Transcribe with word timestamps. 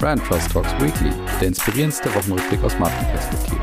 Brand 0.00 0.24
Trust 0.24 0.52
Talks 0.52 0.72
Weekly, 0.80 1.10
der 1.40 1.48
inspirierendste 1.48 2.14
Wochenrückblick 2.14 2.62
aus 2.62 2.78
Markenperspektive. 2.78 3.58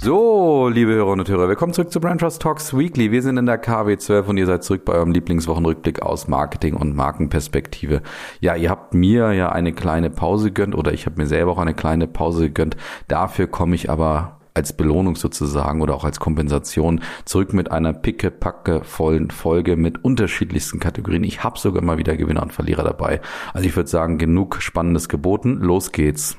So, 0.00 0.68
liebe 0.68 0.90
Hörerinnen 0.90 1.20
und 1.20 1.28
Hörer, 1.28 1.48
willkommen 1.48 1.72
zurück 1.72 1.92
zu 1.92 2.00
Brand 2.00 2.20
Trust 2.20 2.42
Talks 2.42 2.76
Weekly. 2.76 3.12
Wir 3.12 3.22
sind 3.22 3.36
in 3.36 3.46
der 3.46 3.62
KW12 3.62 4.24
und 4.24 4.38
ihr 4.38 4.46
seid 4.46 4.64
zurück 4.64 4.84
bei 4.84 4.94
eurem 4.94 5.12
Lieblingswochenrückblick 5.12 6.02
aus 6.02 6.26
Marketing 6.26 6.74
und 6.74 6.96
Markenperspektive. 6.96 8.02
Ja, 8.40 8.56
ihr 8.56 8.70
habt 8.70 8.92
mir 8.92 9.32
ja 9.32 9.52
eine 9.52 9.72
kleine 9.72 10.10
Pause 10.10 10.50
gegönnt 10.50 10.74
oder 10.74 10.92
ich 10.92 11.06
habe 11.06 11.18
mir 11.18 11.28
selber 11.28 11.52
auch 11.52 11.58
eine 11.58 11.74
kleine 11.74 12.08
Pause 12.08 12.48
gegönnt. 12.48 12.76
Dafür 13.06 13.46
komme 13.46 13.76
ich 13.76 13.88
aber 13.88 14.40
als 14.56 14.72
Belohnung 14.72 15.16
sozusagen 15.16 15.82
oder 15.82 15.94
auch 15.94 16.04
als 16.04 16.18
Kompensation 16.18 17.02
zurück 17.26 17.52
mit 17.52 17.70
einer 17.70 17.92
picke-packe 17.92 18.82
vollen 18.84 19.30
Folge 19.30 19.76
mit 19.76 20.02
unterschiedlichsten 20.02 20.80
Kategorien. 20.80 21.24
Ich 21.24 21.44
habe 21.44 21.58
sogar 21.58 21.82
mal 21.82 21.98
wieder 21.98 22.16
Gewinner 22.16 22.42
und 22.42 22.54
Verlierer 22.54 22.82
dabei. 22.82 23.20
Also 23.52 23.68
ich 23.68 23.76
würde 23.76 23.90
sagen, 23.90 24.16
genug 24.16 24.62
Spannendes 24.62 25.08
geboten. 25.08 25.58
Los 25.60 25.92
geht's. 25.92 26.38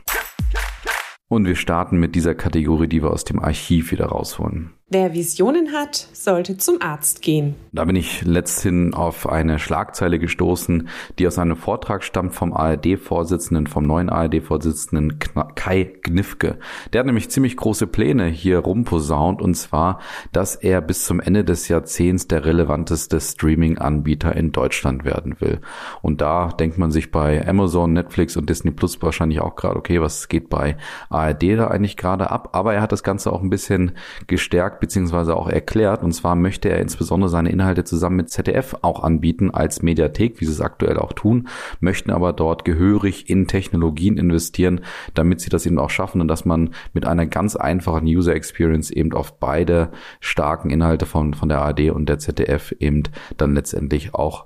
Und 1.30 1.46
wir 1.46 1.56
starten 1.56 1.98
mit 1.98 2.16
dieser 2.16 2.36
Kategorie, 2.36 2.88
die 2.88 3.04
wir 3.04 3.12
aus 3.12 3.26
dem 3.26 3.40
Archiv 3.40 3.92
wieder 3.92 4.06
rausholen. 4.06 4.72
Wer 4.90 5.14
Visionen 5.14 5.74
hat, 5.74 6.08
sollte 6.14 6.56
zum 6.56 6.82
Arzt 6.82 7.22
gehen. 7.22 7.56
Da 7.74 7.84
bin 7.84 7.98
ich 7.98 8.22
letzthin 8.24 8.94
auf 8.94 9.28
eine 9.28 9.60
Schlagzeile 9.60 10.18
gestoßen, 10.18 10.88
die 11.20 11.28
aus 11.28 11.38
einem 11.38 11.58
Vortrag 11.58 12.06
stammt 12.06 12.34
vom 12.34 12.54
ARD-Vorsitzenden, 12.54 13.68
vom 13.68 13.84
neuen 13.84 14.10
ARD-Vorsitzenden 14.10 15.20
Kai 15.56 15.92
Gnifke. 16.04 16.58
Der 16.94 17.00
hat 17.00 17.06
nämlich 17.06 17.30
ziemlich 17.30 17.58
große 17.58 17.86
Pläne 17.86 18.28
hier 18.28 18.60
rumposaunt 18.60 19.42
und 19.42 19.56
zwar, 19.56 20.00
dass 20.32 20.56
er 20.56 20.80
bis 20.80 21.04
zum 21.04 21.20
Ende 21.20 21.44
des 21.44 21.68
Jahrzehnts 21.68 22.30
der 22.30 22.46
relevanteste 22.46 23.20
Streaming-Anbieter 23.20 24.38
in 24.38 24.54
Deutschland 24.54 25.04
werden 25.04 25.42
will. 25.42 25.60
Und 26.02 26.22
da 26.22 26.48
denkt 26.48 26.78
man 26.78 26.92
sich 26.92 27.12
bei 27.12 27.46
Amazon, 27.46 27.92
Netflix 27.92 28.38
und 28.38 28.50
Disney 28.50 28.72
Plus 28.72 29.02
wahrscheinlich 29.02 29.42
auch 29.42 29.58
gerade, 29.58 29.76
okay, 29.76 30.00
was 30.00 30.30
geht 30.30 30.48
bei 30.48 30.78
ARD 31.18 31.58
da 31.58 31.68
eigentlich 31.68 31.98
gerade 31.98 32.32
ab? 32.32 32.50
Aber 32.54 32.74
er 32.74 32.82
hat 32.82 32.92
das 32.92 33.04
Ganze 33.04 33.32
auch 33.32 33.42
ein 33.42 33.50
bisschen 33.50 33.92
gestärkt 34.28 34.80
bzw. 34.80 35.32
auch 35.32 35.50
erklärt. 35.50 36.04
Und 36.04 36.12
zwar 36.14 36.36
möchte 36.36 36.70
er 36.70 36.80
insbesondere 36.80 37.30
seine 37.30 37.50
Inhalte 37.50 37.84
zusammen 37.84 38.18
mit 38.18 38.30
ZDF 38.30 38.76
auch 38.82 39.04
anbieten 39.04 39.52
als 39.52 39.82
Mediathek, 39.82 40.40
wie 40.40 40.46
sie 40.46 40.52
es 40.52 40.62
aktuell 40.62 40.98
auch 40.98 41.14
tun, 41.14 41.48
möchten 41.80 42.12
aber 42.12 42.34
dort 42.34 42.66
gehörig 42.66 43.30
in 43.30 43.48
Technologien 43.48 44.18
investieren, 44.18 44.82
damit 45.14 45.42
sie 45.42 45.50
das 45.50 45.66
eben 45.66 45.80
auch 45.80 45.90
schaffen 45.90 46.22
und 46.22 46.28
dass 46.28 46.46
man 46.46 46.72
mit 46.94 47.06
einer 47.06 47.26
ganz 47.26 47.56
einfachen 47.56 48.06
User 48.06 48.36
Experience 48.36 48.92
eben 48.92 49.14
auf 49.14 49.40
beide 49.40 49.90
starken 50.20 50.70
Inhalte 50.70 51.06
von, 51.06 51.34
von 51.34 51.50
der 51.50 51.62
ARD 51.62 51.92
und 51.92 52.08
der 52.10 52.20
ZDF 52.20 52.74
eben 52.80 53.04
dann 53.38 53.56
letztendlich 53.56 54.14
auch 54.14 54.46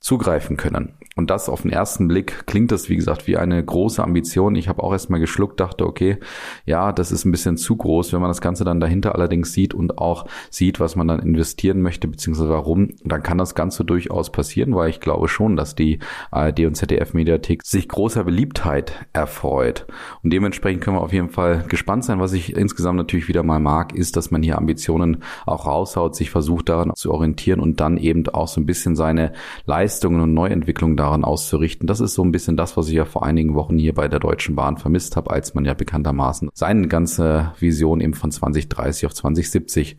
zugreifen 0.00 0.56
können. 0.56 0.94
Und 1.16 1.28
das 1.28 1.50
auf 1.50 1.62
den 1.62 1.70
ersten 1.70 2.08
Blick 2.08 2.46
klingt 2.46 2.72
das, 2.72 2.88
wie 2.88 2.96
gesagt, 2.96 3.26
wie 3.26 3.36
eine 3.36 3.62
große 3.62 4.02
Ambition. 4.02 4.54
Ich 4.54 4.68
habe 4.68 4.82
auch 4.82 4.92
erstmal 4.92 5.20
geschluckt, 5.20 5.60
dachte, 5.60 5.86
okay, 5.86 6.16
ja, 6.64 6.92
das 6.92 7.12
ist 7.12 7.26
ein 7.26 7.30
bisschen 7.30 7.58
zu 7.58 7.76
groß. 7.76 8.14
Wenn 8.14 8.22
man 8.22 8.30
das 8.30 8.40
Ganze 8.40 8.64
dann 8.64 8.80
dahinter 8.80 9.14
allerdings 9.14 9.52
sieht 9.52 9.74
und 9.74 9.98
auch 9.98 10.24
sieht, 10.48 10.80
was 10.80 10.96
man 10.96 11.08
dann 11.08 11.20
investieren 11.20 11.82
möchte, 11.82 12.08
beziehungsweise 12.08 12.48
warum, 12.48 12.94
dann 13.04 13.22
kann 13.22 13.36
das 13.36 13.54
Ganze 13.54 13.84
durchaus 13.84 14.32
passieren, 14.32 14.74
weil 14.74 14.88
ich 14.88 15.00
glaube 15.00 15.28
schon, 15.28 15.56
dass 15.56 15.74
die 15.74 15.98
ARD 16.30 16.60
und 16.60 16.76
ZDF-Mediathek 16.76 17.66
sich 17.66 17.86
großer 17.86 18.24
Beliebtheit 18.24 18.94
erfreut. 19.12 19.86
Und 20.22 20.32
dementsprechend 20.32 20.82
können 20.82 20.96
wir 20.96 21.02
auf 21.02 21.12
jeden 21.12 21.30
Fall 21.30 21.64
gespannt 21.68 22.04
sein. 22.04 22.20
Was 22.20 22.32
ich 22.32 22.56
insgesamt 22.56 22.96
natürlich 22.96 23.28
wieder 23.28 23.42
mal 23.42 23.60
mag, 23.60 23.94
ist, 23.94 24.16
dass 24.16 24.30
man 24.30 24.42
hier 24.42 24.56
Ambitionen 24.56 25.22
auch 25.44 25.66
raushaut, 25.66 26.16
sich 26.16 26.30
versucht 26.30 26.70
daran 26.70 26.92
zu 26.94 27.12
orientieren 27.12 27.60
und 27.60 27.80
dann 27.80 27.98
eben 27.98 28.26
auch 28.28 28.48
so 28.48 28.58
ein 28.58 28.66
bisschen 28.66 28.96
seine 28.96 29.32
Leistung 29.66 29.89
Leistungen 29.90 30.20
und 30.20 30.34
Neuentwicklungen 30.34 30.96
daran 30.96 31.24
auszurichten. 31.24 31.88
Das 31.88 31.98
ist 31.98 32.14
so 32.14 32.22
ein 32.22 32.30
bisschen 32.30 32.56
das, 32.56 32.76
was 32.76 32.86
ich 32.86 32.94
ja 32.94 33.04
vor 33.04 33.24
einigen 33.24 33.56
Wochen 33.56 33.76
hier 33.76 33.92
bei 33.92 34.06
der 34.06 34.20
Deutschen 34.20 34.54
Bahn 34.54 34.76
vermisst 34.76 35.16
habe, 35.16 35.32
als 35.32 35.54
man 35.54 35.64
ja 35.64 35.74
bekanntermaßen 35.74 36.48
seine 36.54 36.86
ganze 36.86 37.52
Vision 37.58 38.00
eben 38.00 38.14
von 38.14 38.30
2030 38.30 39.06
auf 39.06 39.14
2070 39.14 39.96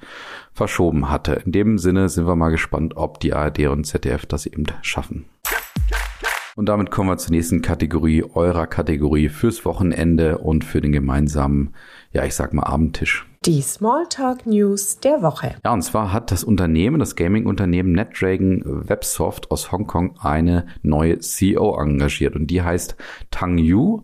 verschoben 0.54 1.10
hatte. 1.10 1.42
In 1.46 1.52
dem 1.52 1.78
Sinne 1.78 2.08
sind 2.08 2.26
wir 2.26 2.38
mal 2.38 2.52
gespannt, 2.52 2.96
ob 2.96 3.20
die 3.20 3.34
ARD 3.34 3.68
und 3.68 3.84
ZDF 3.84 4.26
das 4.26 4.46
eben 4.46 4.64
schaffen. 4.82 5.26
Und 6.56 6.70
damit 6.70 6.90
kommen 6.90 7.10
wir 7.10 7.18
zur 7.18 7.32
nächsten 7.32 7.62
Kategorie, 7.62 8.24
eurer 8.24 8.68
Kategorie 8.68 9.28
fürs 9.28 9.66
Wochenende 9.66 10.38
und 10.38 10.64
für 10.64 10.80
den 10.80 10.94
gemeinsamen, 10.94 11.74
ja, 12.14 12.24
ich 12.24 12.36
sag 12.36 12.54
mal 12.54 12.64
Abendtisch. 12.64 13.28
Die 13.48 13.64
Smalltalk 13.64 14.46
News 14.46 15.00
der 15.00 15.24
Woche. 15.24 15.56
Ja, 15.66 15.74
und 15.74 15.82
zwar 15.82 16.14
hat 16.14 16.30
das 16.30 16.44
Unternehmen, 16.44 17.00
das 17.00 17.16
Gaming-Unternehmen 17.16 17.92
NetDragon 17.92 18.62
Websoft 18.88 19.50
aus 19.50 19.72
Hongkong 19.72 20.20
eine 20.20 20.68
neue 20.84 21.18
CEO 21.18 21.76
engagiert 21.76 22.36
und 22.36 22.52
die 22.52 22.62
heißt 22.62 22.96
Tang 23.32 23.58
Yu 23.58 24.04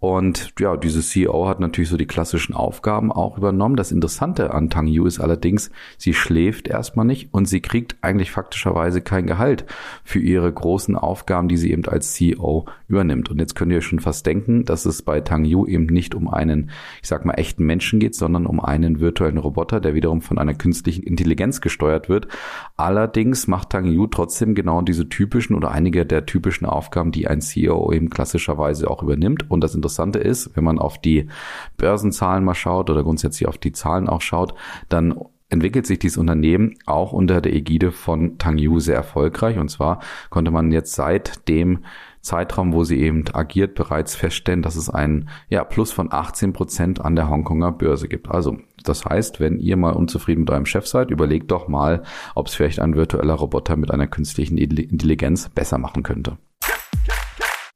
und 0.00 0.54
ja, 0.60 0.76
diese 0.76 1.00
CEO 1.02 1.48
hat 1.48 1.58
natürlich 1.58 1.90
so 1.90 1.96
die 1.96 2.06
klassischen 2.06 2.54
Aufgaben 2.54 3.10
auch 3.10 3.36
übernommen. 3.36 3.74
Das 3.74 3.90
Interessante 3.90 4.54
an 4.54 4.70
Tang 4.70 4.86
Yu 4.86 5.06
ist 5.06 5.18
allerdings, 5.18 5.72
sie 5.96 6.14
schläft 6.14 6.68
erstmal 6.68 7.04
nicht 7.04 7.34
und 7.34 7.46
sie 7.46 7.60
kriegt 7.60 7.96
eigentlich 8.00 8.30
faktischerweise 8.30 9.00
kein 9.00 9.26
Gehalt 9.26 9.64
für 10.04 10.20
ihre 10.20 10.52
großen 10.52 10.94
Aufgaben, 10.94 11.48
die 11.48 11.56
sie 11.56 11.72
eben 11.72 11.84
als 11.86 12.12
CEO 12.12 12.66
übernimmt. 12.86 13.28
Und 13.28 13.40
jetzt 13.40 13.56
könnt 13.56 13.72
ihr 13.72 13.80
schon 13.80 13.98
fast 13.98 14.24
denken, 14.24 14.64
dass 14.64 14.86
es 14.86 15.02
bei 15.02 15.20
Tang 15.20 15.44
Yu 15.44 15.66
eben 15.66 15.86
nicht 15.86 16.14
um 16.14 16.28
einen, 16.28 16.70
ich 17.02 17.08
sag 17.08 17.24
mal, 17.24 17.34
echten 17.34 17.64
Menschen 17.64 17.98
geht, 17.98 18.14
sondern 18.14 18.46
um 18.46 18.60
einen 18.60 19.00
virtuellen 19.00 19.38
Roboter, 19.38 19.80
der 19.80 19.94
wiederum 19.94 20.22
von 20.22 20.38
einer 20.38 20.54
künstlichen 20.54 21.02
Intelligenz 21.02 21.60
gesteuert 21.60 22.08
wird. 22.08 22.28
Allerdings 22.76 23.48
macht 23.48 23.70
Tang 23.70 23.86
Yu 23.86 24.06
trotzdem 24.06 24.54
genau 24.54 24.80
diese 24.80 25.08
typischen 25.08 25.56
oder 25.56 25.72
einige 25.72 26.06
der 26.06 26.24
typischen 26.24 26.66
Aufgaben, 26.66 27.10
die 27.10 27.26
ein 27.26 27.40
CEO 27.40 27.92
eben 27.92 28.10
klassischerweise 28.10 28.88
auch 28.88 29.02
übernimmt. 29.02 29.50
Und 29.50 29.60
das 29.64 29.72
ist, 30.18 30.56
wenn 30.56 30.64
man 30.64 30.78
auf 30.78 30.98
die 30.98 31.28
Börsenzahlen 31.76 32.44
mal 32.44 32.54
schaut 32.54 32.90
oder 32.90 33.02
grundsätzlich 33.02 33.48
auf 33.48 33.58
die 33.58 33.72
Zahlen 33.72 34.08
auch 34.08 34.20
schaut, 34.20 34.54
dann 34.88 35.14
entwickelt 35.50 35.86
sich 35.86 35.98
dieses 35.98 36.18
Unternehmen 36.18 36.74
auch 36.86 37.12
unter 37.12 37.40
der 37.40 37.54
Ägide 37.54 37.90
von 37.90 38.38
Tang 38.38 38.58
Yu 38.58 38.80
sehr 38.80 38.96
erfolgreich. 38.96 39.58
Und 39.58 39.70
zwar 39.70 40.00
konnte 40.30 40.50
man 40.50 40.72
jetzt 40.72 40.94
seit 40.94 41.48
dem 41.48 41.84
Zeitraum, 42.20 42.72
wo 42.72 42.84
sie 42.84 42.98
eben 42.98 43.24
agiert, 43.32 43.74
bereits 43.74 44.14
feststellen, 44.14 44.60
dass 44.60 44.76
es 44.76 44.90
einen 44.90 45.30
ja, 45.48 45.64
Plus 45.64 45.92
von 45.92 46.12
18 46.12 46.52
Prozent 46.52 47.00
an 47.00 47.16
der 47.16 47.30
Hongkonger 47.30 47.72
Börse 47.72 48.08
gibt. 48.08 48.28
Also 48.30 48.58
das 48.84 49.04
heißt, 49.04 49.40
wenn 49.40 49.58
ihr 49.58 49.76
mal 49.76 49.92
unzufrieden 49.92 50.40
mit 50.40 50.50
eurem 50.50 50.66
Chef 50.66 50.86
seid, 50.86 51.10
überlegt 51.10 51.50
doch 51.50 51.68
mal, 51.68 52.02
ob 52.34 52.48
es 52.48 52.54
vielleicht 52.54 52.80
ein 52.80 52.94
virtueller 52.94 53.34
Roboter 53.34 53.76
mit 53.76 53.90
einer 53.90 54.06
künstlichen 54.06 54.58
Intelligenz 54.58 55.48
besser 55.48 55.78
machen 55.78 56.02
könnte. 56.02 56.36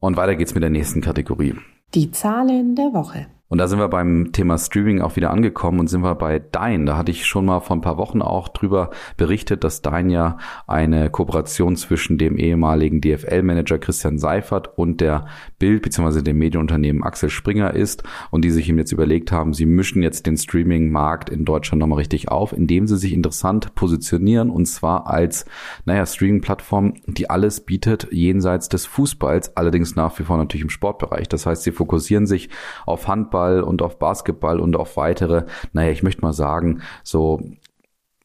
Und 0.00 0.16
weiter 0.16 0.34
geht's 0.34 0.54
mit 0.54 0.62
der 0.62 0.70
nächsten 0.70 1.00
Kategorie. 1.00 1.54
Die 1.94 2.10
Zahlen 2.10 2.75
der 2.75 2.94
Woche. 2.94 3.26
Und 3.52 3.58
da 3.58 3.68
sind 3.68 3.80
wir 3.80 3.88
beim 3.88 4.32
Thema 4.32 4.56
Streaming 4.56 5.02
auch 5.02 5.16
wieder 5.16 5.30
angekommen 5.30 5.78
und 5.78 5.88
sind 5.88 6.02
wir 6.02 6.14
bei 6.14 6.38
Dine. 6.38 6.86
Da 6.86 6.96
hatte 6.96 7.10
ich 7.10 7.26
schon 7.26 7.44
mal 7.44 7.60
vor 7.60 7.76
ein 7.76 7.82
paar 7.82 7.98
Wochen 7.98 8.22
auch 8.22 8.48
drüber 8.48 8.88
berichtet, 9.18 9.62
dass 9.62 9.82
Dine 9.82 10.10
ja 10.10 10.38
eine 10.66 11.10
Kooperation 11.10 11.76
zwischen 11.76 12.16
dem 12.16 12.38
ehemaligen 12.38 13.02
DFL-Manager 13.02 13.76
Christian 13.76 14.16
Seifert 14.16 14.78
und 14.78 15.02
der 15.02 15.26
Bild 15.58 15.82
bzw. 15.82 16.22
dem 16.22 16.38
Medienunternehmen 16.38 17.02
Axel 17.02 17.28
Springer 17.28 17.74
ist 17.74 18.04
und 18.30 18.42
die 18.42 18.50
sich 18.50 18.70
ihm 18.70 18.78
jetzt 18.78 18.91
überlegt 18.91 19.32
haben, 19.32 19.52
sie 19.52 19.66
mischen 19.66 20.02
jetzt 20.02 20.24
den 20.24 20.38
Streaming-Markt 20.38 21.28
in 21.28 21.44
Deutschland 21.44 21.80
nochmal 21.80 21.98
richtig 21.98 22.30
auf, 22.30 22.54
indem 22.54 22.86
sie 22.86 22.96
sich 22.96 23.12
interessant 23.12 23.74
positionieren 23.74 24.48
und 24.48 24.64
zwar 24.64 25.08
als, 25.08 25.44
naja, 25.84 26.06
Streaming-Plattform, 26.06 26.94
die 27.06 27.28
alles 27.28 27.60
bietet 27.60 28.08
jenseits 28.12 28.70
des 28.70 28.86
Fußballs, 28.86 29.58
allerdings 29.58 29.94
nach 29.94 30.18
wie 30.18 30.22
vor 30.22 30.38
natürlich 30.38 30.64
im 30.64 30.70
Sportbereich. 30.70 31.28
Das 31.28 31.44
heißt, 31.44 31.64
sie 31.64 31.72
fokussieren 31.72 32.24
sich 32.24 32.48
auf 32.86 33.08
Handball, 33.08 33.41
Fußball 33.42 33.62
und 33.62 33.82
auf 33.82 33.98
Basketball 33.98 34.60
und 34.60 34.76
auf 34.76 34.97
weitere, 34.97 35.44
naja, 35.72 35.91
ich 35.91 36.03
möchte 36.03 36.22
mal 36.22 36.32
sagen, 36.32 36.82
so 37.03 37.41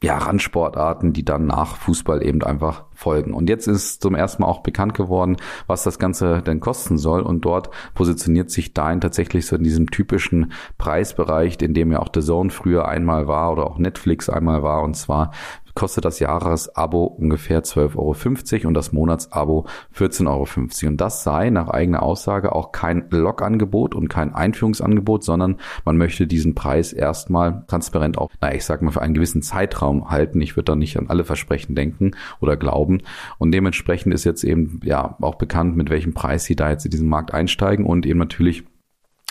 ja, 0.04 0.16
Randsportarten, 0.16 1.12
die 1.12 1.26
dann 1.26 1.48
nach 1.48 1.76
Fußball 1.78 2.24
eben 2.24 2.44
einfach 2.44 2.84
folgen. 2.94 3.34
Und 3.34 3.50
jetzt 3.50 3.68
ist 3.68 4.04
zum 4.04 4.14
ersten 4.14 4.44
Mal 4.44 4.48
auch 4.48 4.62
bekannt 4.62 4.94
geworden, 4.94 5.38
was 5.66 5.82
das 5.82 5.98
Ganze 5.98 6.44
denn 6.44 6.60
kosten 6.60 7.00
soll. 7.00 7.22
Und 7.22 7.46
dort 7.46 7.72
positioniert 7.96 8.52
sich 8.52 8.76
Dine 8.76 9.00
tatsächlich 9.00 9.48
so 9.48 9.56
in 9.56 9.64
diesem 9.64 9.90
typischen 9.90 10.52
Preisbereich, 10.78 11.60
in 11.62 11.74
dem 11.74 11.92
ja 11.92 11.98
auch 11.98 12.10
The 12.14 12.22
Zone 12.22 12.52
früher 12.52 12.88
einmal 12.88 13.26
war 13.28 13.52
oder 13.52 13.66
auch 13.66 13.80
Netflix 13.80 14.30
einmal 14.30 14.62
war. 14.62 14.84
Und 14.84 14.94
zwar 14.94 15.32
kostet 15.78 16.06
das 16.06 16.18
Jahresabo 16.18 17.04
ungefähr 17.04 17.64
12,50 17.64 18.56
Euro 18.56 18.68
und 18.68 18.74
das 18.74 18.94
Monatsabo 18.94 19.68
14,50 19.96 20.28
Euro. 20.28 20.90
Und 20.90 21.00
das 21.00 21.24
sei 21.24 21.52
nach 21.52 21.68
eigener 21.68 22.02
Aussage 22.02 22.56
auch 22.56 22.72
kein 22.72 23.06
Log-Angebot 23.12 23.94
und 23.94 24.08
kein 24.08 24.34
Einführungsangebot, 24.34 25.24
sondern 25.24 25.58
man 25.86 25.98
möchte 25.98 26.26
diesen 26.26 26.56
Preis 26.56 26.94
erstmal 26.94 27.64
transparent 27.68 28.18
auch, 28.18 28.32
na, 28.42 28.56
ich 28.56 28.66
sag 28.66 28.82
mal, 28.82 28.90
für 28.90 29.04
einen 29.04 29.14
gewissen 29.14 29.44
Zeitraum 29.44 30.10
halten. 30.10 30.42
Ich 30.42 30.56
würde 30.56 30.72
da 30.72 30.76
nicht 30.76 30.98
an 30.98 31.10
alle 31.10 31.24
Versprechen 31.24 31.76
denken 31.76 32.16
oder 32.40 32.58
glauben. 32.58 33.04
Und 33.38 33.52
dementsprechend 33.52 34.16
ist 34.16 34.24
jetzt 34.24 34.44
eben, 34.44 34.80
ja, 34.84 35.16
auch 35.22 35.36
bekannt, 35.36 35.78
mit 35.78 35.92
welchem 35.92 36.16
Preis 36.16 36.46
sie 36.46 36.56
da 36.56 36.72
jetzt 36.72 36.86
in 36.86 36.92
diesen 36.92 37.08
Markt 37.08 37.36
einsteigen 37.36 37.86
und 37.86 38.08
eben 38.08 38.18
natürlich 38.18 38.64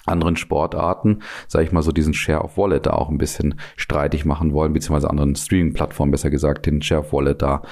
anderen 0.07 0.37
Sportarten, 0.37 1.21
sage 1.49 1.65
ich 1.65 1.73
mal 1.73 1.83
so, 1.83 1.93
diesen 1.93 2.15
Share 2.15 2.43
of 2.43 2.57
Wallet 2.57 2.87
da 2.87 2.93
auch 2.93 3.09
ein 3.09 3.19
bisschen 3.19 3.61
streitig 3.77 4.25
machen 4.25 4.53
wollen, 4.53 4.73
beziehungsweise 4.73 5.11
anderen 5.11 5.37
Streaming-Plattformen 5.37 6.11
besser 6.11 6.31
gesagt, 6.31 6.67
den 6.67 6.83
Share 6.83 7.01
of 7.01 7.13
Wallet 7.13 7.43
da 7.43 7.63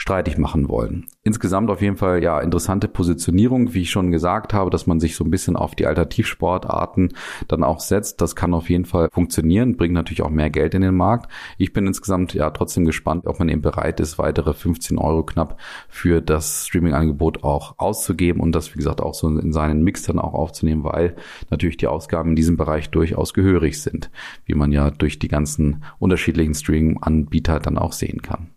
streitig 0.00 0.38
machen 0.38 0.70
wollen. 0.70 1.06
Insgesamt 1.22 1.68
auf 1.68 1.82
jeden 1.82 1.98
Fall 1.98 2.22
ja 2.22 2.40
interessante 2.40 2.88
Positionierung, 2.88 3.74
wie 3.74 3.82
ich 3.82 3.90
schon 3.90 4.10
gesagt 4.10 4.54
habe, 4.54 4.70
dass 4.70 4.86
man 4.86 4.98
sich 4.98 5.14
so 5.14 5.24
ein 5.24 5.30
bisschen 5.30 5.56
auf 5.56 5.74
die 5.74 5.86
Alternativsportarten 5.86 7.12
dann 7.48 7.62
auch 7.62 7.80
setzt. 7.80 8.22
Das 8.22 8.34
kann 8.34 8.54
auf 8.54 8.70
jeden 8.70 8.86
Fall 8.86 9.10
funktionieren, 9.12 9.76
bringt 9.76 9.92
natürlich 9.92 10.22
auch 10.22 10.30
mehr 10.30 10.48
Geld 10.48 10.72
in 10.72 10.80
den 10.80 10.96
Markt. 10.96 11.30
Ich 11.58 11.74
bin 11.74 11.86
insgesamt 11.86 12.32
ja 12.32 12.48
trotzdem 12.50 12.86
gespannt, 12.86 13.26
ob 13.26 13.38
man 13.38 13.50
eben 13.50 13.60
bereit 13.60 14.00
ist, 14.00 14.18
weitere 14.18 14.54
15 14.54 14.96
Euro 14.96 15.22
knapp 15.22 15.60
für 15.90 16.22
das 16.22 16.66
Streaming-Angebot 16.68 17.44
auch 17.44 17.74
auszugeben 17.76 18.40
und 18.40 18.52
das, 18.52 18.72
wie 18.72 18.78
gesagt, 18.78 19.02
auch 19.02 19.12
so 19.12 19.28
in 19.28 19.52
seinen 19.52 19.84
Mix 19.84 20.04
dann 20.04 20.18
auch 20.18 20.32
aufzunehmen, 20.32 20.82
weil 20.82 21.14
natürlich 21.50 21.76
die 21.76 21.88
Ausgaben 21.88 22.30
in 22.30 22.36
diesem 22.36 22.56
Bereich 22.56 22.88
durchaus 22.88 23.34
gehörig 23.34 23.82
sind, 23.82 24.10
wie 24.46 24.54
man 24.54 24.72
ja 24.72 24.90
durch 24.90 25.18
die 25.18 25.28
ganzen 25.28 25.84
unterschiedlichen 25.98 26.54
Streaming-Anbieter 26.54 27.60
dann 27.60 27.76
auch 27.76 27.92
sehen 27.92 28.22
kann. 28.22 28.48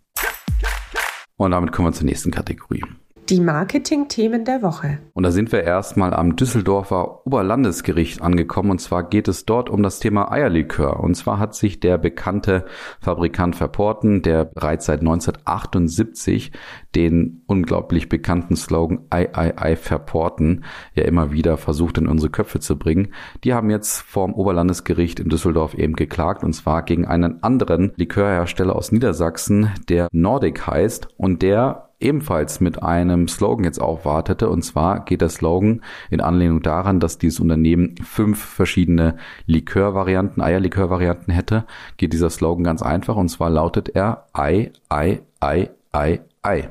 Und 1.36 1.50
damit 1.50 1.72
kommen 1.72 1.88
wir 1.88 1.92
zur 1.92 2.06
nächsten 2.06 2.30
Kategorie. 2.30 2.84
Die 3.30 3.40
Marketing-Themen 3.40 4.44
der 4.44 4.60
Woche. 4.60 4.98
Und 5.14 5.22
da 5.22 5.30
sind 5.30 5.50
wir 5.50 5.62
erstmal 5.62 6.12
am 6.12 6.36
Düsseldorfer 6.36 7.26
Oberlandesgericht 7.26 8.20
angekommen. 8.20 8.70
Und 8.70 8.80
zwar 8.80 9.08
geht 9.08 9.28
es 9.28 9.46
dort 9.46 9.70
um 9.70 9.82
das 9.82 9.98
Thema 9.98 10.30
Eierlikör. 10.30 11.00
Und 11.00 11.14
zwar 11.14 11.38
hat 11.38 11.54
sich 11.54 11.80
der 11.80 11.96
bekannte 11.96 12.66
Fabrikant 13.00 13.56
Verporten, 13.56 14.20
der 14.20 14.44
bereits 14.44 14.84
seit 14.84 15.00
1978 15.00 16.52
den 16.94 17.42
unglaublich 17.46 18.10
bekannten 18.10 18.56
Slogan 18.56 19.06
Ei, 19.08 19.30
Ei, 19.32 19.56
Ei 19.56 19.76
Verporten 19.76 20.64
ja 20.94 21.04
immer 21.04 21.32
wieder 21.32 21.56
versucht 21.56 21.96
in 21.96 22.06
unsere 22.06 22.30
Köpfe 22.30 22.60
zu 22.60 22.78
bringen. 22.78 23.14
Die 23.42 23.54
haben 23.54 23.70
jetzt 23.70 24.02
vorm 24.02 24.34
Oberlandesgericht 24.34 25.18
in 25.18 25.30
Düsseldorf 25.30 25.72
eben 25.72 25.94
geklagt. 25.94 26.44
Und 26.44 26.52
zwar 26.52 26.82
gegen 26.82 27.06
einen 27.06 27.42
anderen 27.42 27.94
Likörhersteller 27.96 28.76
aus 28.76 28.92
Niedersachsen, 28.92 29.70
der 29.88 30.08
Nordic 30.12 30.66
heißt 30.66 31.08
und 31.16 31.40
der 31.40 31.88
ebenfalls 32.00 32.60
mit 32.60 32.82
einem 32.82 33.28
Slogan 33.28 33.64
jetzt 33.64 33.80
aufwartete. 33.80 34.48
Und 34.48 34.62
zwar 34.62 35.04
geht 35.04 35.20
der 35.20 35.28
Slogan 35.28 35.82
in 36.10 36.20
Anlehnung 36.20 36.62
daran, 36.62 37.00
dass 37.00 37.18
dieses 37.18 37.40
Unternehmen 37.40 37.96
fünf 38.04 38.42
verschiedene 38.42 39.16
Likörvarianten, 39.46 40.42
Eierlikörvarianten 40.42 41.32
hätte, 41.32 41.64
geht 41.96 42.12
dieser 42.12 42.30
Slogan 42.30 42.64
ganz 42.64 42.82
einfach. 42.82 43.16
Und 43.16 43.28
zwar 43.28 43.50
lautet 43.50 43.90
er 43.90 44.26
Ei, 44.32 44.72
Ei, 44.88 45.20
Ei, 45.40 45.70
Ei, 45.92 46.20
Ei. 46.42 46.70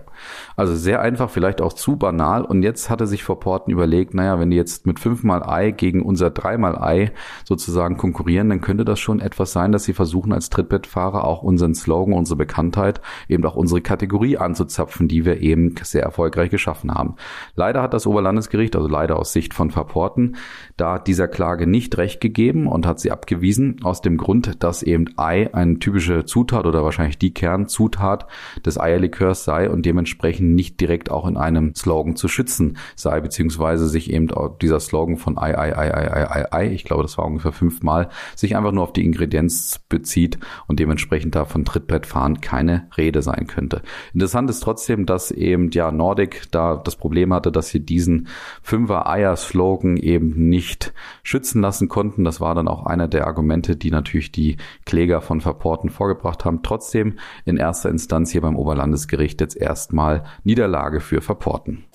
Also 0.56 0.75
sehr 0.75 1.01
einfach, 1.01 1.30
vielleicht 1.30 1.62
auch 1.62 1.74
zu 1.74 1.95
banal. 1.95 2.44
Und 2.44 2.63
jetzt 2.63 2.89
hatte 2.89 3.07
sich 3.07 3.24
vor 3.24 3.39
Porten 3.39 3.71
überlegt, 3.71 4.13
naja, 4.13 4.39
wenn 4.39 4.51
die 4.51 4.57
jetzt 4.57 4.86
mit 4.86 5.00
fünfmal 5.00 5.44
Ei 5.44 5.71
gegen 5.71 6.01
unser 6.01 6.30
dreimal 6.30 6.77
Ei 6.77 7.12
sozusagen 7.44 7.98
konkurrieren, 7.98 8.50
dann 8.50 8.62
könnte 8.62 8.86
das 8.86 9.00
schon 9.00 9.19
etwas 9.19 9.51
sein, 9.51 9.71
dass 9.71 9.83
sie 9.83 9.94
versuchen, 9.94 10.33
als 10.33 10.50
Trittbettfahrer 10.50 11.24
auch 11.25 11.44
unseren 11.44 11.75
Slogan, 11.75 12.13
unsere 12.13 12.38
Bekanntheit, 12.38 13.01
eben 13.27 13.45
auch 13.45 13.56
unsere 13.56 13.81
Kategorie 13.81 14.38
anzuzapfen, 14.38 15.07
die 15.07 15.25
wir 15.25 15.42
eben 15.42 15.75
sehr 15.81 16.04
erfolgreich 16.04 16.50
geschaffen 16.50 16.94
haben. 16.94 17.16
Leider 17.56 17.81
hat 17.81 17.94
das 17.94 18.07
Oberlandesgericht, 18.07 18.75
also 18.75 18.88
leider 18.88 19.18
aus 19.18 19.33
Sicht 19.33 19.54
von 19.54 19.71
Verporten, 19.71 20.36
da 20.77 21.00
dieser 21.00 21.27
Klage 21.27 21.68
nicht 21.68 21.98
recht 21.98 22.21
gegeben 22.21 22.68
und 22.68 22.86
hat 22.86 23.00
sie 23.00 23.12
abgewiesen, 23.12 23.77
aus 23.83 24.01
dem 24.01 24.18
Grund, 24.18 24.63
dass 24.63 24.83
eben 24.83 25.09
Ei 25.18 25.54
eine 25.54 25.80
typische 25.80 26.25
Zutat 26.25 26.66
oder 26.66 26.83
wahrscheinlich 26.83 27.18
die 27.18 27.33
Kernzutat 27.33 28.27
des 28.66 28.80
Eierlikörs 28.80 29.44
sei 29.44 29.69
und 29.69 29.86
dementsprechend 29.86 30.02
dementsprechend 30.03 30.53
nicht 30.53 30.81
direkt 30.81 31.09
auch 31.09 31.25
in 31.25 31.38
einem 31.38 31.73
Slogan 31.75 32.17
zu 32.17 32.27
schützen 32.27 32.77
sei, 32.95 33.21
beziehungsweise 33.21 33.88
sich 33.88 34.11
eben 34.11 34.27
dieser 34.61 34.81
Slogan 34.81 35.15
von 35.15 35.38
Ei, 35.38 35.57
Ei, 35.57 35.77
Ei, 35.77 35.94
Ei, 35.94 36.29
Ei, 36.29 36.45
Ei, 36.51 36.71
ich 36.73 36.83
glaube, 36.83 37.03
das 37.03 37.17
war 37.17 37.25
ungefähr 37.25 37.53
fünfmal, 37.53 38.09
sich 38.35 38.57
einfach 38.57 38.73
nur 38.73 38.83
auf 38.83 38.91
die 38.91 39.05
Ingredienz 39.05 39.79
bezieht 39.88 40.39
und 40.67 40.79
dementsprechend 40.79 41.35
da 41.35 41.45
von 41.45 41.63
Trittbrettfahren 41.63 42.41
keine 42.41 42.89
Rede 42.97 43.21
sein 43.21 43.47
könnte. 43.47 43.81
Interessant 44.13 44.50
ist 44.50 44.59
trotzdem, 44.59 45.05
dass 45.05 45.31
eben 45.31 45.71
ja 45.71 45.91
Nordic 45.91 46.51
da 46.51 46.75
das 46.75 46.97
Problem 46.97 47.33
hatte, 47.33 47.51
dass 47.51 47.69
sie 47.69 47.79
diesen 47.79 48.27
Fünfer-Eier-Slogan 48.61 49.95
eben 49.95 50.49
nicht 50.49 50.94
schützen 51.23 51.61
lassen 51.61 51.88
konnten. 51.88 52.25
Das 52.25 52.41
war 52.41 52.56
dann 52.56 52.67
auch 52.67 52.85
einer 52.85 53.07
der 53.07 53.25
Argumente, 53.27 53.77
die 53.77 53.91
natürlich 53.91 54.33
die 54.33 54.57
Kläger 54.85 55.21
von 55.21 55.39
Verporten 55.39 55.89
vorgebracht 55.89 56.44
haben. 56.44 56.61
Trotzdem 56.61 57.19
in 57.45 57.56
erster 57.56 57.89
Instanz 57.89 58.31
hier 58.31 58.41
beim 58.41 58.57
Oberlandesgericht 58.57 59.39
jetzt 59.39 59.56
erstmal 59.94 60.24
Mal 60.24 60.24
Niederlage 60.44 61.00
für 61.00 61.22
Verporten. 61.22 61.86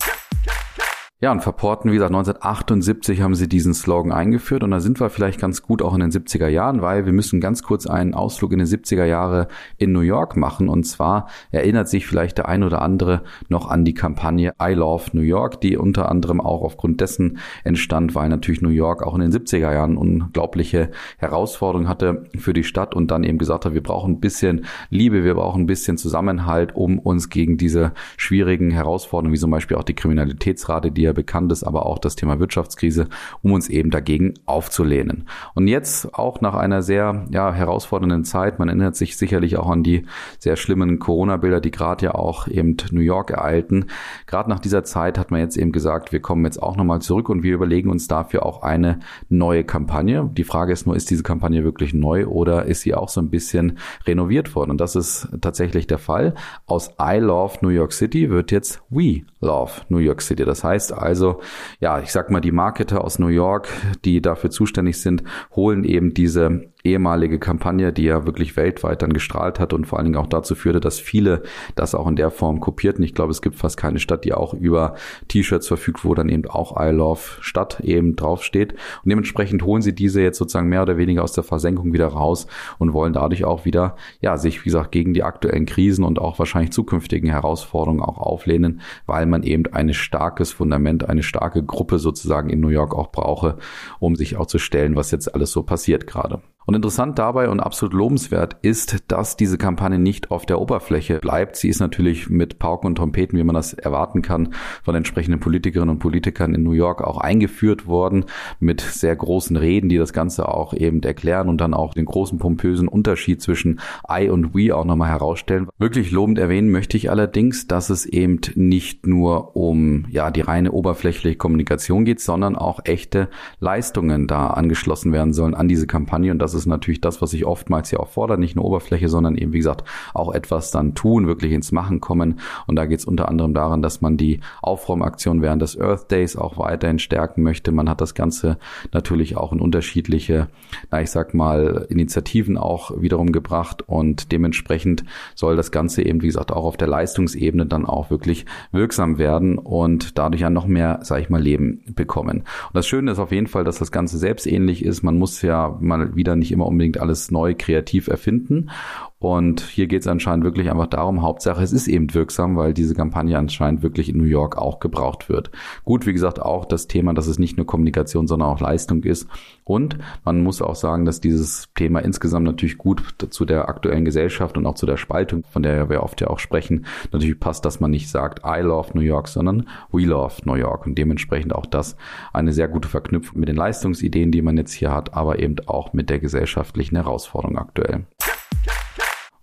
Ja, 1.21 1.33
und 1.33 1.41
Verporten, 1.41 1.91
wie 1.91 1.95
gesagt, 1.95 2.13
1978 2.13 3.19
haben 3.19 3.35
sie 3.35 3.49
diesen 3.49 3.73
Slogan 3.73 4.13
eingeführt. 4.13 4.63
Und 4.63 4.71
da 4.71 4.79
sind 4.79 5.01
wir 5.01 5.09
vielleicht 5.09 5.37
ganz 5.41 5.61
gut 5.61 5.81
auch 5.81 5.93
in 5.93 5.99
den 5.99 6.11
70er 6.11 6.47
Jahren, 6.47 6.81
weil 6.81 7.05
wir 7.05 7.11
müssen 7.11 7.41
ganz 7.41 7.61
kurz 7.61 7.87
einen 7.87 8.13
Ausflug 8.13 8.53
in 8.53 8.59
den 8.59 8.67
70er 8.67 9.03
Jahre 9.03 9.49
in 9.75 9.91
New 9.91 9.99
York 9.99 10.37
machen. 10.37 10.69
Und 10.69 10.85
zwar 10.85 11.27
erinnert 11.51 11.89
sich 11.89 12.07
vielleicht 12.07 12.37
der 12.37 12.47
ein 12.47 12.63
oder 12.63 12.81
andere 12.81 13.23
noch 13.49 13.69
an 13.69 13.83
die 13.83 13.93
Kampagne 13.93 14.53
I 14.63 14.71
Love 14.71 15.09
New 15.11 15.21
York, 15.21 15.59
die 15.59 15.75
unter 15.75 16.07
anderem 16.09 16.39
auch 16.39 16.61
aufgrund 16.61 17.01
dessen 17.01 17.39
entstand, 17.65 18.15
weil 18.15 18.29
natürlich 18.29 18.61
New 18.61 18.69
York 18.69 19.03
auch 19.03 19.13
in 19.13 19.19
den 19.19 19.33
70er 19.33 19.73
Jahren 19.73 19.97
unglaubliche 19.97 20.89
Herausforderungen 21.17 21.89
hatte 21.89 22.29
für 22.37 22.53
die 22.53 22.63
Stadt 22.63 22.95
und 22.95 23.11
dann 23.11 23.25
eben 23.25 23.39
gesagt 23.39 23.65
hat, 23.65 23.73
wir 23.73 23.83
brauchen 23.83 24.13
ein 24.13 24.19
bisschen 24.21 24.63
Liebe, 24.89 25.25
wir 25.25 25.33
brauchen 25.33 25.63
ein 25.63 25.67
bisschen 25.67 25.97
Zusammenhalt, 25.97 26.77
um 26.77 26.97
uns 26.97 27.27
gegen 27.27 27.57
diese 27.57 27.91
schwierigen 28.15 28.71
Herausforderungen, 28.71 29.33
wie 29.33 29.39
zum 29.39 29.51
Beispiel 29.51 29.75
auch 29.75 29.83
die 29.83 29.95
Kriminalitätsrate, 29.95 30.91
die 30.91 31.08
ja 31.09 31.13
bekannt 31.13 31.51
ist, 31.51 31.63
aber 31.63 31.85
auch 31.85 31.99
das 31.99 32.15
Thema 32.15 32.39
Wirtschaftskrise, 32.39 33.07
um 33.41 33.51
uns 33.51 33.69
eben 33.69 33.91
dagegen 33.91 34.35
aufzulehnen. 34.45 35.27
Und 35.55 35.67
jetzt 35.67 36.13
auch 36.13 36.41
nach 36.41 36.55
einer 36.55 36.81
sehr 36.81 37.25
ja, 37.31 37.53
herausfordernden 37.53 38.23
Zeit, 38.23 38.59
man 38.59 38.69
erinnert 38.69 38.95
sich 38.95 39.17
sicherlich 39.17 39.57
auch 39.57 39.69
an 39.69 39.83
die 39.83 40.05
sehr 40.39 40.55
schlimmen 40.55 40.99
Corona-Bilder, 40.99 41.61
die 41.61 41.71
gerade 41.71 42.05
ja 42.05 42.15
auch 42.15 42.47
eben 42.47 42.77
New 42.91 43.01
York 43.01 43.31
ereilten. 43.31 43.85
Gerade 44.27 44.49
nach 44.49 44.59
dieser 44.59 44.83
Zeit 44.83 45.17
hat 45.17 45.31
man 45.31 45.39
jetzt 45.39 45.57
eben 45.57 45.71
gesagt, 45.71 46.11
wir 46.11 46.21
kommen 46.21 46.45
jetzt 46.45 46.61
auch 46.61 46.77
nochmal 46.77 47.01
zurück 47.01 47.29
und 47.29 47.43
wir 47.43 47.53
überlegen 47.53 47.89
uns 47.89 48.07
dafür 48.07 48.45
auch 48.45 48.61
eine 48.61 48.99
neue 49.29 49.63
Kampagne. 49.63 50.29
Die 50.33 50.43
Frage 50.43 50.73
ist 50.73 50.85
nur, 50.85 50.95
ist 50.95 51.09
diese 51.09 51.23
Kampagne 51.23 51.63
wirklich 51.63 51.93
neu 51.93 52.27
oder 52.27 52.65
ist 52.65 52.81
sie 52.81 52.93
auch 52.93 53.09
so 53.09 53.21
ein 53.21 53.29
bisschen 53.29 53.77
renoviert 54.05 54.55
worden? 54.55 54.71
Und 54.71 54.81
das 54.81 54.95
ist 54.95 55.29
tatsächlich 55.41 55.87
der 55.87 55.97
Fall. 55.97 56.35
Aus 56.65 56.91
I 57.01 57.17
Love 57.17 57.57
New 57.61 57.69
York 57.69 57.93
City 57.93 58.29
wird 58.29 58.51
jetzt 58.51 58.81
We 58.89 59.23
Love 59.41 59.71
New 59.89 59.97
York 59.97 60.21
City. 60.21 60.45
Das 60.45 60.63
heißt 60.63 60.93
also, 61.01 61.41
ja, 61.79 61.99
ich 61.99 62.11
sag 62.11 62.29
mal, 62.29 62.41
die 62.41 62.51
Marketer 62.51 63.03
aus 63.03 63.19
New 63.19 63.27
York, 63.27 63.67
die 64.05 64.21
dafür 64.21 64.49
zuständig 64.49 65.01
sind, 65.01 65.23
holen 65.55 65.83
eben 65.83 66.13
diese 66.13 66.71
ehemalige 66.83 67.39
Kampagne, 67.39 67.91
die 67.91 68.03
ja 68.03 68.25
wirklich 68.25 68.55
weltweit 68.55 69.01
dann 69.01 69.11
gestrahlt 69.11 69.59
hat 69.59 69.73
und 69.73 69.85
vor 69.85 69.97
allen 69.97 70.05
Dingen 70.05 70.17
auch 70.17 70.27
dazu 70.27 70.55
führte, 70.55 70.79
dass 70.79 70.99
viele 70.99 71.43
das 71.75 71.93
auch 71.93 72.07
in 72.07 72.15
der 72.15 72.31
Form 72.31 72.59
kopierten. 72.59 73.03
Ich 73.03 73.13
glaube, 73.13 73.31
es 73.31 73.41
gibt 73.41 73.55
fast 73.55 73.77
keine 73.77 73.99
Stadt, 73.99 74.23
die 74.23 74.33
auch 74.33 74.53
über 74.53 74.95
T-Shirts 75.27 75.67
verfügt, 75.67 76.05
wo 76.05 76.15
dann 76.15 76.29
eben 76.29 76.45
auch 76.47 76.79
I 76.79 76.91
Love 76.91 77.19
Stadt 77.41 77.81
eben 77.81 78.15
draufsteht. 78.15 78.73
Und 79.03 79.09
dementsprechend 79.09 79.63
holen 79.63 79.81
sie 79.81 79.93
diese 79.93 80.21
jetzt 80.21 80.37
sozusagen 80.37 80.69
mehr 80.69 80.83
oder 80.83 80.97
weniger 80.97 81.23
aus 81.23 81.33
der 81.33 81.43
Versenkung 81.43 81.91
wieder 81.91 82.07
raus 82.07 82.47
und 82.77 82.93
wollen 82.93 83.13
dadurch 83.13 83.43
auch 83.43 83.65
wieder, 83.65 83.95
ja, 84.21 84.37
sich, 84.37 84.61
wie 84.61 84.69
gesagt, 84.69 84.91
gegen 84.91 85.13
die 85.13 85.23
aktuellen 85.23 85.65
Krisen 85.65 86.05
und 86.05 86.19
auch 86.19 86.39
wahrscheinlich 86.39 86.71
zukünftigen 86.71 87.29
Herausforderungen 87.29 88.01
auch 88.01 88.19
auflehnen, 88.19 88.81
weil 89.05 89.25
man 89.25 89.43
eben 89.43 89.65
ein 89.73 89.93
starkes 89.93 90.53
Fundament, 90.53 91.09
eine 91.09 91.23
starke 91.23 91.63
Gruppe 91.63 91.99
sozusagen 91.99 92.49
in 92.49 92.61
New 92.61 92.69
York 92.69 92.95
auch 92.95 93.11
brauche, 93.11 93.57
um 93.99 94.15
sich 94.15 94.37
auch 94.37 94.45
zu 94.45 94.59
stellen, 94.59 94.95
was 94.95 95.11
jetzt 95.11 95.33
alles 95.33 95.51
so 95.51 95.63
passiert 95.63 96.07
gerade. 96.07 96.41
Und 96.69 96.75
interessant 96.75 97.17
dabei 97.17 97.49
und 97.49 97.61
absolut 97.61 97.95
lobenswert 97.95 98.57
ist, 98.61 98.97
dass 99.07 99.35
diese 99.35 99.57
Kampagne 99.57 99.97
nicht 99.97 100.29
auf 100.29 100.45
der 100.45 100.61
Oberfläche 100.61 101.17
bleibt. 101.17 101.55
Sie 101.55 101.67
ist 101.67 101.79
natürlich 101.79 102.29
mit 102.29 102.59
Pauken 102.59 102.85
und 102.85 102.95
Trompeten, 102.95 103.39
wie 103.39 103.43
man 103.43 103.55
das 103.55 103.73
erwarten 103.73 104.21
kann, 104.21 104.53
von 104.83 104.93
entsprechenden 104.93 105.39
Politikerinnen 105.39 105.95
und 105.95 105.97
Politikern 105.97 106.53
in 106.53 106.61
New 106.61 106.73
York 106.73 107.01
auch 107.01 107.17
eingeführt 107.17 107.87
worden, 107.87 108.25
mit 108.59 108.81
sehr 108.81 109.15
großen 109.15 109.57
Reden, 109.57 109.89
die 109.89 109.97
das 109.97 110.13
Ganze 110.13 110.47
auch 110.47 110.75
eben 110.75 111.01
erklären 111.01 111.49
und 111.49 111.59
dann 111.59 111.73
auch 111.73 111.95
den 111.95 112.05
großen 112.05 112.37
pompösen 112.37 112.87
Unterschied 112.87 113.41
zwischen 113.41 113.79
I 114.07 114.29
und 114.29 114.53
We 114.53 114.75
auch 114.75 114.85
nochmal 114.85 115.09
herausstellen. 115.09 115.69
Wirklich 115.79 116.11
lobend 116.11 116.37
erwähnen 116.37 116.69
möchte 116.69 116.97
ich 116.97 117.09
allerdings, 117.09 117.65
dass 117.65 117.89
es 117.89 118.05
eben 118.05 118.41
nicht 118.53 119.07
nur 119.07 119.55
um 119.55 120.05
ja 120.11 120.29
die 120.29 120.41
reine 120.41 120.71
oberflächliche 120.71 121.35
Kommunikation 121.35 122.05
geht, 122.05 122.19
sondern 122.19 122.55
auch 122.55 122.81
echte 122.83 123.27
Leistungen 123.59 124.27
da 124.27 124.51
angeschlossen 124.51 125.11
werden 125.11 125.33
sollen 125.33 125.55
an 125.55 125.67
diese 125.67 125.87
Kampagne 125.87 126.31
und 126.31 126.37
das 126.37 126.58
ist 126.58 126.58
natürlich 126.65 127.01
das, 127.01 127.21
was 127.21 127.33
ich 127.33 127.45
oftmals 127.45 127.91
ja 127.91 127.99
auch 127.99 128.09
fordere, 128.09 128.39
nicht 128.39 128.55
nur 128.55 128.65
Oberfläche, 128.65 129.09
sondern 129.09 129.35
eben, 129.35 129.53
wie 129.53 129.59
gesagt, 129.59 129.83
auch 130.13 130.33
etwas 130.33 130.71
dann 130.71 130.95
tun, 130.95 131.27
wirklich 131.27 131.51
ins 131.51 131.71
Machen 131.71 131.99
kommen. 131.99 132.39
Und 132.67 132.75
da 132.75 132.85
geht 132.85 132.99
es 132.99 133.05
unter 133.05 133.29
anderem 133.29 133.53
daran, 133.53 133.81
dass 133.81 134.01
man 134.01 134.17
die 134.17 134.39
Aufräumaktion 134.61 135.41
während 135.41 135.61
des 135.61 135.79
Earth 135.79 136.11
Days 136.11 136.35
auch 136.35 136.57
weiterhin 136.57 136.99
stärken 136.99 137.43
möchte. 137.43 137.71
Man 137.71 137.89
hat 137.89 138.01
das 138.01 138.13
Ganze 138.13 138.57
natürlich 138.91 139.37
auch 139.37 139.53
in 139.53 139.59
unterschiedliche, 139.59 140.47
na, 140.91 141.01
ich 141.01 141.11
sag 141.11 141.33
mal, 141.33 141.87
Initiativen 141.89 142.57
auch 142.57 142.91
wiederum 143.01 143.31
gebracht 143.31 143.83
und 143.87 144.31
dementsprechend 144.31 145.03
soll 145.35 145.55
das 145.55 145.71
Ganze 145.71 146.03
eben, 146.03 146.21
wie 146.21 146.27
gesagt, 146.27 146.51
auch 146.51 146.63
auf 146.63 146.77
der 146.77 146.87
Leistungsebene 146.87 147.65
dann 147.65 147.85
auch 147.85 148.09
wirklich 148.09 148.45
wirksam 148.71 149.17
werden 149.17 149.57
und 149.57 150.17
dadurch 150.17 150.41
ja 150.41 150.49
noch 150.49 150.67
mehr, 150.67 150.99
sag 151.03 151.21
ich 151.21 151.29
mal, 151.29 151.41
Leben 151.41 151.81
bekommen. 151.95 152.39
Und 152.39 152.75
das 152.75 152.87
Schöne 152.87 153.11
ist 153.11 153.19
auf 153.19 153.31
jeden 153.31 153.47
Fall, 153.47 153.63
dass 153.63 153.79
das 153.79 153.91
Ganze 153.91 154.17
selbstähnlich 154.17 154.83
ist. 154.83 155.03
Man 155.03 155.17
muss 155.17 155.41
ja 155.41 155.77
mal 155.79 156.15
wieder 156.15 156.35
nicht 156.35 156.48
immer 156.51 156.65
unbedingt 156.67 156.99
alles 156.99 157.31
neu 157.31 157.55
kreativ 157.57 158.07
erfinden. 158.07 158.69
Und 159.19 159.59
hier 159.59 159.87
geht 159.87 160.01
es 160.01 160.07
anscheinend 160.07 160.45
wirklich 160.45 160.71
einfach 160.71 160.87
darum, 160.87 161.21
Hauptsache 161.21 161.61
es 161.61 161.73
ist 161.73 161.89
eben 161.89 162.13
wirksam, 162.13 162.55
weil 162.55 162.73
diese 162.73 162.95
Kampagne 162.95 163.37
anscheinend 163.37 163.83
wirklich 163.83 164.07
in 164.07 164.17
New 164.17 164.23
York 164.23 164.57
auch 164.57 164.79
gebraucht 164.79 165.27
wird. 165.27 165.51
Gut, 165.83 166.05
wie 166.05 166.13
gesagt, 166.13 166.41
auch 166.41 166.63
das 166.63 166.87
Thema, 166.87 167.13
dass 167.13 167.27
es 167.27 167.37
nicht 167.37 167.57
nur 167.57 167.65
Kommunikation, 167.65 168.27
sondern 168.27 168.47
auch 168.47 168.61
Leistung 168.61 169.03
ist. 169.03 169.27
Und 169.65 169.97
man 170.23 170.41
muss 170.41 170.61
auch 170.61 170.75
sagen, 170.75 171.03
dass 171.03 171.19
dieses 171.19 171.67
Thema 171.75 171.99
insgesamt 171.99 172.45
natürlich 172.45 172.77
gut 172.77 173.03
zu 173.29 173.43
der 173.43 173.67
aktuellen 173.67 174.05
Gesellschaft 174.05 174.57
und 174.57 174.65
auch 174.65 174.75
zu 174.75 174.85
der 174.85 174.95
Spaltung, 174.95 175.43
von 175.51 175.63
der 175.63 175.89
wir 175.89 176.01
oft 176.01 176.21
ja 176.21 176.27
auch 176.27 176.39
sprechen, 176.39 176.85
natürlich 177.11 177.41
passt, 177.41 177.65
dass 177.65 177.81
man 177.81 177.91
nicht 177.91 178.09
sagt, 178.09 178.43
I 178.45 178.61
love 178.61 178.91
New 178.93 179.01
York, 179.01 179.27
sondern 179.27 179.67
we 179.91 180.05
love 180.05 180.35
New 180.45 180.55
York. 180.55 180.85
Und 180.85 180.97
dementsprechend 180.97 181.53
auch 181.53 181.65
das 181.65 181.97
eine 182.31 182.53
sehr 182.53 182.69
gute 182.69 182.87
Verknüpfung 182.87 183.41
mit 183.41 183.49
den 183.49 183.57
Leistungsideen, 183.57 184.31
die 184.31 184.41
man 184.41 184.55
jetzt 184.55 184.71
hier 184.71 184.93
hat, 184.93 185.13
aber 185.13 185.39
eben 185.39 185.55
auch 185.67 185.91
mit 185.91 186.09
der 186.09 186.19
gesellschaftlichen 186.19 186.95
Herausforderung 186.95 187.57
aktuell. 187.57 188.05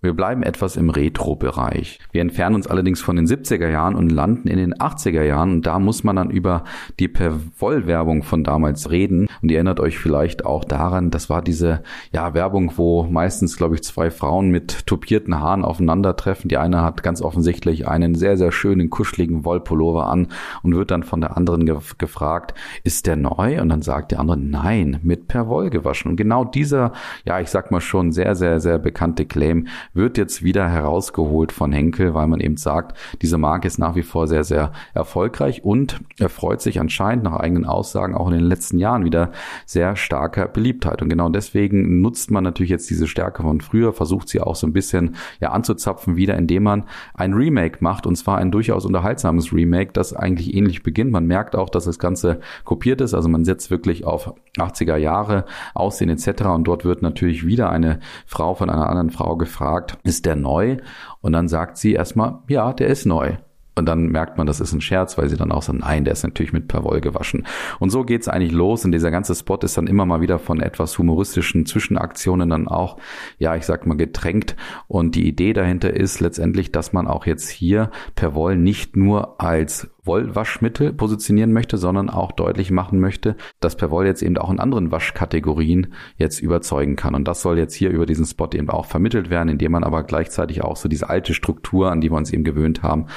Wir 0.07 0.13
bleiben 0.13 0.41
etwas 0.41 0.77
im 0.77 0.89
Retro-Bereich. 0.89 1.99
Wir 2.13 2.21
entfernen 2.21 2.55
uns 2.55 2.65
allerdings 2.65 3.01
von 3.01 3.17
den 3.17 3.27
70er 3.27 3.67
Jahren 3.67 3.93
und 3.93 4.09
landen 4.09 4.47
in 4.47 4.57
den 4.57 4.73
80er 4.73 5.21
Jahren 5.21 5.51
und 5.51 5.67
da 5.67 5.79
muss 5.79 6.05
man 6.05 6.15
dann 6.15 6.29
über 6.29 6.63
die 6.97 7.09
Perwoll-Werbung 7.09 8.23
von 8.23 8.45
damals 8.45 8.89
reden 8.89 9.27
und 9.41 9.51
ihr 9.51 9.57
erinnert 9.57 9.81
euch 9.81 9.99
vielleicht 9.99 10.45
auch 10.45 10.63
daran, 10.63 11.11
das 11.11 11.29
war 11.29 11.41
diese 11.41 11.83
ja, 12.13 12.33
Werbung, 12.33 12.71
wo 12.77 13.03
meistens, 13.03 13.57
glaube 13.57 13.75
ich, 13.75 13.83
zwei 13.83 14.09
Frauen 14.09 14.49
mit 14.49 14.87
topierten 14.87 15.41
Haaren 15.41 15.65
aufeinandertreffen. 15.65 16.47
Die 16.47 16.55
eine 16.55 16.83
hat 16.83 17.03
ganz 17.03 17.21
offensichtlich 17.21 17.85
einen 17.85 18.15
sehr, 18.15 18.37
sehr 18.37 18.53
schönen, 18.53 18.89
kuscheligen 18.89 19.43
Wollpullover 19.43 20.07
an 20.07 20.29
und 20.63 20.73
wird 20.73 20.89
dann 20.89 21.03
von 21.03 21.19
der 21.19 21.35
anderen 21.35 21.65
ge 21.65 21.75
gefragt, 21.97 22.53
ist 22.85 23.07
der 23.07 23.17
neu? 23.17 23.59
Und 23.59 23.67
dann 23.67 23.81
sagt 23.81 24.11
die 24.11 24.15
andere, 24.15 24.37
nein, 24.37 25.01
mit 25.03 25.27
Perwoll 25.27 25.69
gewaschen. 25.69 26.11
Und 26.11 26.15
genau 26.15 26.45
dieser, 26.45 26.93
ja, 27.25 27.41
ich 27.41 27.49
sag 27.49 27.71
mal 27.71 27.81
schon 27.81 28.13
sehr, 28.13 28.33
sehr, 28.35 28.61
sehr 28.61 28.79
bekannte 28.79 29.25
Claim 29.25 29.67
wird 29.97 30.17
jetzt 30.17 30.43
wieder 30.43 30.69
herausgeholt 30.69 31.51
von 31.51 31.71
Henkel, 31.71 32.13
weil 32.13 32.27
man 32.27 32.39
eben 32.39 32.57
sagt, 32.57 32.97
diese 33.21 33.37
Marke 33.37 33.67
ist 33.67 33.77
nach 33.77 33.95
wie 33.95 34.03
vor 34.03 34.27
sehr, 34.27 34.43
sehr 34.43 34.71
erfolgreich 34.93 35.63
und 35.63 35.99
erfreut 36.19 36.61
sich 36.61 36.79
anscheinend 36.79 37.23
nach 37.23 37.35
eigenen 37.35 37.65
Aussagen 37.65 38.15
auch 38.15 38.27
in 38.27 38.33
den 38.33 38.43
letzten 38.43 38.79
Jahren 38.79 39.03
wieder 39.03 39.31
sehr 39.65 39.95
starker 39.95 40.47
Beliebtheit. 40.47 41.01
Und 41.01 41.09
genau 41.09 41.29
deswegen 41.29 42.01
nutzt 42.01 42.31
man 42.31 42.43
natürlich 42.43 42.69
jetzt 42.69 42.89
diese 42.89 43.07
Stärke 43.07 43.41
von 43.41 43.61
früher, 43.61 43.93
versucht 43.93 44.29
sie 44.29 44.41
auch 44.41 44.55
so 44.55 44.67
ein 44.67 44.73
bisschen 44.73 45.15
ja 45.39 45.51
anzuzapfen 45.51 46.15
wieder, 46.15 46.35
indem 46.35 46.63
man 46.63 46.83
ein 47.13 47.33
Remake 47.33 47.77
macht 47.81 48.05
und 48.05 48.15
zwar 48.15 48.37
ein 48.37 48.51
durchaus 48.51 48.85
unterhaltsames 48.85 49.51
Remake, 49.51 49.91
das 49.93 50.13
eigentlich 50.13 50.53
ähnlich 50.53 50.83
beginnt. 50.83 51.11
Man 51.11 51.25
merkt 51.25 51.55
auch, 51.55 51.69
dass 51.69 51.85
das 51.85 51.99
Ganze 51.99 52.39
kopiert 52.63 53.01
ist, 53.01 53.13
also 53.13 53.29
man 53.29 53.45
setzt 53.45 53.71
wirklich 53.71 54.05
auf 54.05 54.33
80er 54.57 54.97
Jahre 54.97 55.45
Aussehen 55.73 56.09
etc. 56.09 56.43
und 56.45 56.65
dort 56.65 56.85
wird 56.85 57.01
natürlich 57.01 57.45
wieder 57.45 57.69
eine 57.69 57.99
Frau 58.25 58.53
von 58.55 58.69
einer 58.69 58.89
anderen 58.89 59.09
Frau 59.09 59.35
gefragt, 59.37 59.86
fragt, 59.87 60.05
ist 60.05 60.25
der 60.25 60.35
neu? 60.35 60.77
Und 61.21 61.33
dann 61.33 61.47
sagt 61.47 61.77
sie 61.77 61.93
erstmal, 61.93 62.39
ja, 62.47 62.73
der 62.73 62.87
ist 62.87 63.05
neu. 63.05 63.37
Und 63.77 63.85
dann 63.85 64.07
merkt 64.07 64.37
man, 64.37 64.47
das 64.47 64.59
ist 64.59 64.73
ein 64.73 64.81
Scherz, 64.81 65.17
weil 65.17 65.29
sie 65.29 65.37
dann 65.37 65.51
auch 65.51 65.61
sagen, 65.61 65.79
nein, 65.79 66.03
der 66.03 66.13
ist 66.13 66.23
natürlich 66.23 66.51
mit 66.51 66.67
Perwoll 66.67 66.99
gewaschen. 66.99 67.45
Und 67.79 67.91
so 67.91 68.03
geht's 68.03 68.27
eigentlich 68.27 68.51
los. 68.51 68.83
Und 68.83 68.91
dieser 68.91 69.11
ganze 69.11 69.35
Spot 69.35 69.57
ist 69.61 69.77
dann 69.77 69.87
immer 69.87 70.05
mal 70.05 70.21
wieder 70.21 70.39
von 70.39 70.59
etwas 70.59 70.97
humoristischen 70.97 71.65
Zwischenaktionen 71.65 72.49
dann 72.49 72.67
auch, 72.67 72.97
ja, 73.37 73.55
ich 73.55 73.65
sag 73.65 73.85
mal, 73.85 73.95
getränkt. 73.95 74.55
Und 74.87 75.15
die 75.15 75.27
Idee 75.27 75.53
dahinter 75.53 75.93
ist 75.93 76.19
letztendlich, 76.19 76.71
dass 76.71 76.91
man 76.91 77.07
auch 77.07 77.25
jetzt 77.25 77.49
hier 77.49 77.91
Perwoll 78.15 78.57
nicht 78.57 78.97
nur 78.97 79.39
als 79.39 79.89
Wollwaschmittel 80.07 80.93
positionieren 80.93 81.53
möchte, 81.53 81.77
sondern 81.77 82.09
auch 82.09 82.31
deutlich 82.31 82.71
machen 82.71 82.99
möchte, 82.99 83.35
dass 83.59 83.75
Perwoll 83.75 84.07
jetzt 84.07 84.23
eben 84.23 84.37
auch 84.37 84.49
in 84.49 84.59
anderen 84.59 84.91
Waschkategorien 84.91 85.93
jetzt 86.17 86.39
überzeugen 86.39 86.95
kann. 86.95 87.13
Und 87.13 87.27
das 87.27 87.41
soll 87.41 87.57
jetzt 87.59 87.75
hier 87.75 87.91
über 87.91 88.05
diesen 88.05 88.25
Spot 88.25 88.49
eben 88.53 88.69
auch 88.69 88.85
vermittelt 88.85 89.29
werden, 89.29 89.49
indem 89.49 89.73
man 89.73 89.83
aber 89.83 90.03
gleichzeitig 90.03 90.63
auch 90.63 90.77
so 90.77 90.89
diese 90.89 91.09
alte 91.09 91.33
Struktur, 91.33 91.91
an 91.91 92.01
die 92.01 92.09
wir 92.09 92.17
uns 92.17 92.31
eben 92.31 92.43
gewöhnt 92.43 92.81
haben, 92.81 93.07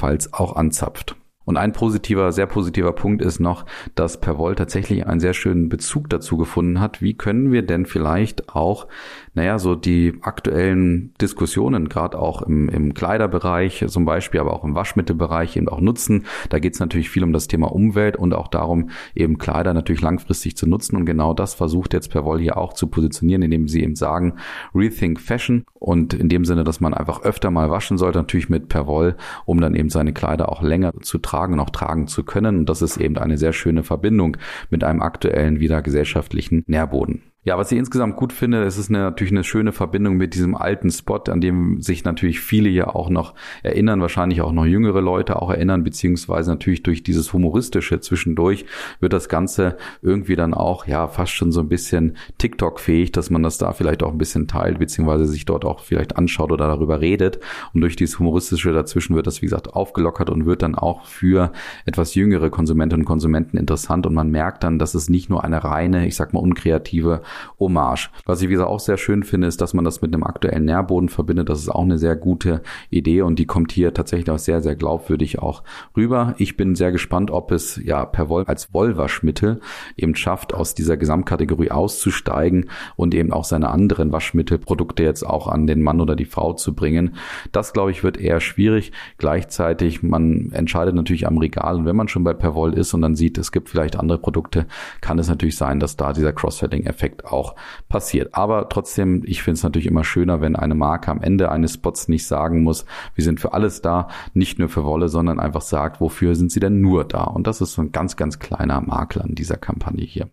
ebenfalls 0.00 0.32
auch 0.32 0.56
anzapft. 0.56 1.14
Und 1.50 1.56
ein 1.56 1.72
positiver, 1.72 2.30
sehr 2.30 2.46
positiver 2.46 2.92
Punkt 2.92 3.22
ist 3.22 3.40
noch, 3.40 3.66
dass 3.96 4.20
Perwoll 4.20 4.54
tatsächlich 4.54 5.08
einen 5.08 5.18
sehr 5.18 5.34
schönen 5.34 5.68
Bezug 5.68 6.08
dazu 6.08 6.36
gefunden 6.36 6.78
hat. 6.78 7.02
Wie 7.02 7.14
können 7.14 7.50
wir 7.50 7.62
denn 7.62 7.86
vielleicht 7.86 8.50
auch 8.50 8.86
naja, 9.34 9.58
so 9.58 9.76
die 9.76 10.14
aktuellen 10.22 11.14
Diskussionen, 11.20 11.88
gerade 11.88 12.18
auch 12.18 12.42
im, 12.42 12.68
im 12.68 12.94
Kleiderbereich 12.94 13.84
zum 13.86 14.04
Beispiel, 14.04 14.40
aber 14.40 14.52
auch 14.52 14.64
im 14.64 14.74
Waschmittelbereich 14.74 15.56
eben 15.56 15.68
auch 15.68 15.80
nutzen. 15.80 16.26
Da 16.48 16.58
geht 16.58 16.74
es 16.74 16.80
natürlich 16.80 17.10
viel 17.10 17.22
um 17.22 17.32
das 17.32 17.46
Thema 17.46 17.70
Umwelt 17.72 18.16
und 18.16 18.34
auch 18.34 18.48
darum, 18.48 18.90
eben 19.14 19.38
Kleider 19.38 19.72
natürlich 19.72 20.02
langfristig 20.02 20.56
zu 20.56 20.66
nutzen. 20.66 20.96
Und 20.96 21.06
genau 21.06 21.32
das 21.32 21.54
versucht 21.54 21.94
jetzt 21.94 22.10
Perwoll 22.10 22.40
hier 22.40 22.56
auch 22.56 22.72
zu 22.72 22.88
positionieren, 22.88 23.42
indem 23.42 23.68
sie 23.68 23.82
eben 23.82 23.94
sagen, 23.94 24.34
Rethink 24.74 25.20
Fashion 25.20 25.64
und 25.74 26.12
in 26.12 26.28
dem 26.28 26.44
Sinne, 26.44 26.64
dass 26.64 26.80
man 26.80 26.92
einfach 26.92 27.22
öfter 27.22 27.52
mal 27.52 27.70
waschen 27.70 27.98
sollte, 27.98 28.18
natürlich 28.18 28.48
mit 28.48 28.68
Perwoll, 28.68 29.16
um 29.46 29.60
dann 29.60 29.76
eben 29.76 29.90
seine 29.90 30.12
Kleider 30.12 30.48
auch 30.48 30.60
länger 30.62 30.92
zu 31.02 31.18
tragen 31.18 31.39
und 31.48 31.60
auch 31.60 31.70
tragen 31.70 32.06
zu 32.06 32.24
können. 32.24 32.58
Und 32.58 32.68
das 32.68 32.82
ist 32.82 32.96
eben 32.96 33.18
eine 33.18 33.38
sehr 33.38 33.52
schöne 33.52 33.82
Verbindung 33.82 34.36
mit 34.70 34.84
einem 34.84 35.02
aktuellen 35.02 35.60
wieder 35.60 35.82
gesellschaftlichen 35.82 36.64
Nährboden. 36.66 37.29
Ja, 37.42 37.56
was 37.56 37.72
ich 37.72 37.78
insgesamt 37.78 38.16
gut 38.16 38.34
finde, 38.34 38.64
es 38.64 38.76
ist 38.76 38.90
eine, 38.90 38.98
natürlich 38.98 39.32
eine 39.32 39.44
schöne 39.44 39.72
Verbindung 39.72 40.18
mit 40.18 40.34
diesem 40.34 40.54
alten 40.54 40.90
Spot, 40.90 41.22
an 41.28 41.40
dem 41.40 41.80
sich 41.80 42.04
natürlich 42.04 42.38
viele 42.38 42.68
ja 42.68 42.94
auch 42.94 43.08
noch 43.08 43.32
erinnern, 43.62 44.02
wahrscheinlich 44.02 44.42
auch 44.42 44.52
noch 44.52 44.66
jüngere 44.66 45.00
Leute 45.00 45.40
auch 45.40 45.48
erinnern, 45.48 45.82
beziehungsweise 45.82 46.50
natürlich 46.50 46.82
durch 46.82 47.02
dieses 47.02 47.32
humoristische 47.32 47.98
zwischendurch 48.00 48.66
wird 49.00 49.14
das 49.14 49.30
Ganze 49.30 49.78
irgendwie 50.02 50.36
dann 50.36 50.52
auch, 50.52 50.86
ja, 50.86 51.08
fast 51.08 51.32
schon 51.32 51.50
so 51.50 51.60
ein 51.60 51.70
bisschen 51.70 52.18
TikTok-fähig, 52.36 53.10
dass 53.12 53.30
man 53.30 53.42
das 53.42 53.56
da 53.56 53.72
vielleicht 53.72 54.02
auch 54.02 54.12
ein 54.12 54.18
bisschen 54.18 54.46
teilt, 54.46 54.78
beziehungsweise 54.78 55.24
sich 55.24 55.46
dort 55.46 55.64
auch 55.64 55.80
vielleicht 55.80 56.18
anschaut 56.18 56.52
oder 56.52 56.66
darüber 56.66 57.00
redet. 57.00 57.40
Und 57.72 57.80
durch 57.80 57.96
dieses 57.96 58.18
humoristische 58.18 58.74
dazwischen 58.74 59.16
wird 59.16 59.26
das, 59.26 59.40
wie 59.40 59.46
gesagt, 59.46 59.72
aufgelockert 59.72 60.28
und 60.28 60.44
wird 60.44 60.60
dann 60.60 60.74
auch 60.74 61.06
für 61.06 61.52
etwas 61.86 62.14
jüngere 62.14 62.50
Konsumentinnen 62.50 63.04
und 63.04 63.08
Konsumenten 63.08 63.56
interessant 63.56 64.06
und 64.06 64.12
man 64.12 64.30
merkt 64.30 64.62
dann, 64.62 64.78
dass 64.78 64.94
es 64.94 65.08
nicht 65.08 65.30
nur 65.30 65.42
eine 65.42 65.64
reine, 65.64 66.06
ich 66.06 66.16
sag 66.16 66.34
mal, 66.34 66.40
unkreative 66.40 67.22
Hommage. 67.58 68.10
Was 68.26 68.42
ich 68.42 68.48
wie 68.48 68.52
gesagt 68.52 68.70
auch 68.70 68.80
sehr 68.80 68.96
schön 68.96 69.22
finde, 69.22 69.46
ist, 69.46 69.60
dass 69.60 69.74
man 69.74 69.84
das 69.84 70.02
mit 70.02 70.14
einem 70.14 70.24
aktuellen 70.24 70.64
Nährboden 70.64 71.08
verbindet. 71.08 71.48
Das 71.48 71.60
ist 71.60 71.68
auch 71.68 71.82
eine 71.82 71.98
sehr 71.98 72.16
gute 72.16 72.62
Idee 72.90 73.22
und 73.22 73.38
die 73.38 73.46
kommt 73.46 73.72
hier 73.72 73.94
tatsächlich 73.94 74.30
auch 74.30 74.38
sehr, 74.38 74.60
sehr 74.60 74.76
glaubwürdig 74.76 75.38
auch 75.38 75.62
rüber. 75.96 76.34
Ich 76.38 76.56
bin 76.56 76.74
sehr 76.74 76.92
gespannt, 76.92 77.30
ob 77.30 77.52
es 77.52 77.80
ja 77.82 78.04
per 78.04 78.28
Woll 78.28 78.44
als 78.46 78.72
Wollwaschmittel 78.72 79.60
eben 79.96 80.14
schafft, 80.14 80.54
aus 80.54 80.74
dieser 80.74 80.96
Gesamtkategorie 80.96 81.70
auszusteigen 81.70 82.70
und 82.96 83.14
eben 83.14 83.32
auch 83.32 83.44
seine 83.44 83.70
anderen 83.70 84.12
Waschmittelprodukte 84.12 85.02
jetzt 85.02 85.26
auch 85.26 85.48
an 85.48 85.66
den 85.66 85.82
Mann 85.82 86.00
oder 86.00 86.16
die 86.16 86.24
Frau 86.24 86.52
zu 86.52 86.74
bringen. 86.74 87.14
Das, 87.52 87.72
glaube 87.72 87.90
ich, 87.90 88.02
wird 88.02 88.18
eher 88.18 88.40
schwierig. 88.40 88.92
Gleichzeitig, 89.18 90.02
man 90.02 90.50
entscheidet 90.52 90.94
natürlich 90.94 91.26
am 91.26 91.38
Regal 91.38 91.76
und 91.76 91.86
wenn 91.86 91.96
man 91.96 92.08
schon 92.08 92.24
bei 92.24 92.34
Perwoll 92.34 92.74
ist 92.74 92.94
und 92.94 93.02
dann 93.02 93.16
sieht, 93.16 93.38
es 93.38 93.52
gibt 93.52 93.68
vielleicht 93.68 93.96
andere 93.96 94.18
Produkte, 94.18 94.66
kann 95.00 95.18
es 95.18 95.28
natürlich 95.28 95.56
sein, 95.56 95.80
dass 95.80 95.96
da 95.96 96.12
dieser 96.12 96.32
Cross-Selling-Effekt 96.32 97.19
auch 97.24 97.54
passiert. 97.88 98.34
Aber 98.34 98.68
trotzdem, 98.68 99.22
ich 99.24 99.42
finde 99.42 99.58
es 99.58 99.62
natürlich 99.62 99.86
immer 99.86 100.04
schöner, 100.04 100.40
wenn 100.40 100.56
eine 100.56 100.74
Marke 100.74 101.10
am 101.10 101.20
Ende 101.20 101.50
eines 101.50 101.74
Spots 101.74 102.08
nicht 102.08 102.26
sagen 102.26 102.62
muss, 102.62 102.84
wir 103.14 103.24
sind 103.24 103.40
für 103.40 103.52
alles 103.52 103.82
da, 103.82 104.08
nicht 104.34 104.58
nur 104.58 104.68
für 104.68 104.84
Wolle, 104.84 105.08
sondern 105.08 105.40
einfach 105.40 105.62
sagt, 105.62 106.00
wofür 106.00 106.34
sind 106.34 106.52
sie 106.52 106.60
denn 106.60 106.80
nur 106.80 107.04
da? 107.04 107.24
Und 107.24 107.46
das 107.46 107.60
ist 107.60 107.72
so 107.72 107.82
ein 107.82 107.92
ganz, 107.92 108.16
ganz 108.16 108.38
kleiner 108.38 108.80
Makel 108.80 109.22
an 109.22 109.34
dieser 109.34 109.56
Kampagne 109.56 110.04
hier. 110.04 110.30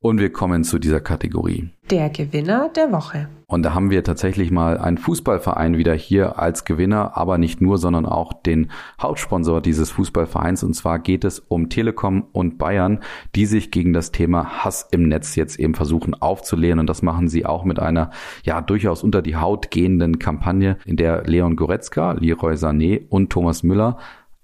Und 0.00 0.20
wir 0.20 0.30
kommen 0.30 0.62
zu 0.62 0.78
dieser 0.78 1.00
Kategorie. 1.00 1.70
Der 1.90 2.08
Gewinner 2.08 2.70
der 2.76 2.92
Woche. 2.92 3.28
Und 3.48 3.64
da 3.64 3.74
haben 3.74 3.90
wir 3.90 4.04
tatsächlich 4.04 4.52
mal 4.52 4.78
einen 4.78 4.98
Fußballverein 4.98 5.76
wieder 5.76 5.94
hier 5.94 6.38
als 6.38 6.64
Gewinner, 6.64 7.16
aber 7.16 7.36
nicht 7.36 7.60
nur, 7.60 7.78
sondern 7.78 8.06
auch 8.06 8.32
den 8.32 8.70
Hauptsponsor 9.00 9.60
dieses 9.60 9.90
Fußballvereins. 9.90 10.62
Und 10.62 10.74
zwar 10.74 11.00
geht 11.00 11.24
es 11.24 11.40
um 11.40 11.68
Telekom 11.68 12.26
und 12.30 12.58
Bayern, 12.58 13.00
die 13.34 13.46
sich 13.46 13.72
gegen 13.72 13.92
das 13.92 14.12
Thema 14.12 14.64
Hass 14.64 14.86
im 14.92 15.08
Netz 15.08 15.34
jetzt 15.34 15.58
eben 15.58 15.74
versuchen 15.74 16.14
aufzulehnen. 16.14 16.78
Und 16.78 16.88
das 16.88 17.02
machen 17.02 17.28
sie 17.28 17.44
auch 17.44 17.64
mit 17.64 17.80
einer, 17.80 18.10
ja, 18.44 18.60
durchaus 18.60 19.02
unter 19.02 19.20
die 19.20 19.36
Haut 19.36 19.72
gehenden 19.72 20.20
Kampagne, 20.20 20.76
in 20.84 20.96
der 20.96 21.24
Leon 21.24 21.56
Goretzka, 21.56 22.12
Leroy 22.12 22.54
Sané 22.54 23.08
und 23.08 23.30
Thomas 23.30 23.64
Müller 23.64 23.98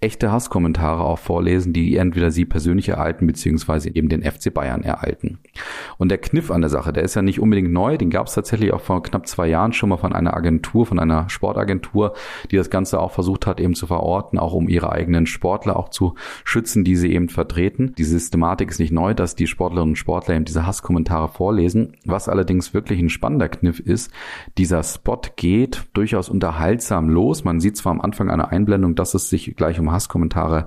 echte 0.05 0.31
Hasskommentare 0.31 1.03
auch 1.03 1.19
vorlesen, 1.19 1.73
die 1.73 1.97
entweder 1.97 2.31
sie 2.31 2.45
persönlich 2.45 2.91
ereignen, 2.91 3.27
beziehungsweise 3.27 3.95
eben 3.95 4.11
den 4.11 4.23
FC 4.23 4.53
Bayern 4.53 4.83
ereignen. 4.83 5.39
Und 5.97 6.11
der 6.11 6.19
Kniff 6.19 6.51
an 6.51 6.61
der 6.61 6.69
Sache, 6.69 6.93
der 6.93 7.03
ist 7.03 7.15
ja 7.15 7.23
nicht 7.23 7.41
unbedingt 7.41 7.73
neu, 7.73 7.97
den 7.97 8.11
gab 8.11 8.27
es 8.27 8.35
tatsächlich 8.35 8.73
auch 8.73 8.83
vor 8.83 9.03
knapp 9.03 9.27
zwei 9.27 9.47
Jahren 9.47 9.73
schon 9.73 9.89
mal 9.89 9.97
von 9.97 10.13
einer 10.13 10.37
Agentur, 10.37 10.85
von 10.85 10.99
einer 10.99 11.31
Sportagentur, 11.31 12.15
die 12.51 12.57
das 12.57 12.69
Ganze 12.69 13.01
auch 13.01 13.13
versucht 13.13 13.47
hat 13.47 13.61
eben 13.61 13.75
zu 13.75 13.87
verorten, 13.87 14.39
auch 14.39 14.53
um 14.53 14.69
ihre 14.69 14.93
eigenen 14.93 15.27
Sportler 15.27 15.77
auch 15.77 15.89
zu 15.89 16.15
schützen, 16.45 16.85
die 16.85 16.97
sie 16.97 17.13
eben 17.13 17.31
vertreten. 17.31 17.95
Die 17.97 18.05
Systematik 18.05 18.71
ist 18.71 18.81
nicht 18.81 18.93
neu, 18.93 19.15
dass 19.15 19.37
die 19.37 19.47
Sportlerinnen 19.47 19.93
und 19.93 19.97
Sportler 19.97 20.35
eben 20.35 20.45
diese 20.45 20.67
Hasskommentare 20.67 21.29
vorlesen. 21.29 21.95
Was 22.05 22.29
allerdings 22.29 22.75
wirklich 22.75 23.01
ein 23.01 23.09
spannender 23.09 23.49
Kniff 23.49 23.81
ist, 23.81 24.11
dieser 24.59 24.83
Spot 24.83 25.23
geht 25.37 25.85
durchaus 25.95 26.29
unterhaltsam 26.29 27.09
los. 27.09 27.45
Man 27.45 27.61
sieht 27.61 27.79
zwar 27.79 27.93
am 27.93 28.03
Anfang 28.03 28.31
eine 28.31 28.51
Einblendung, 28.51 28.95
dass 28.95 29.15
es 29.15 29.31
sich 29.31 29.57
gleich 29.57 29.81
um 29.81 29.94
Hasskommentare 29.95 30.67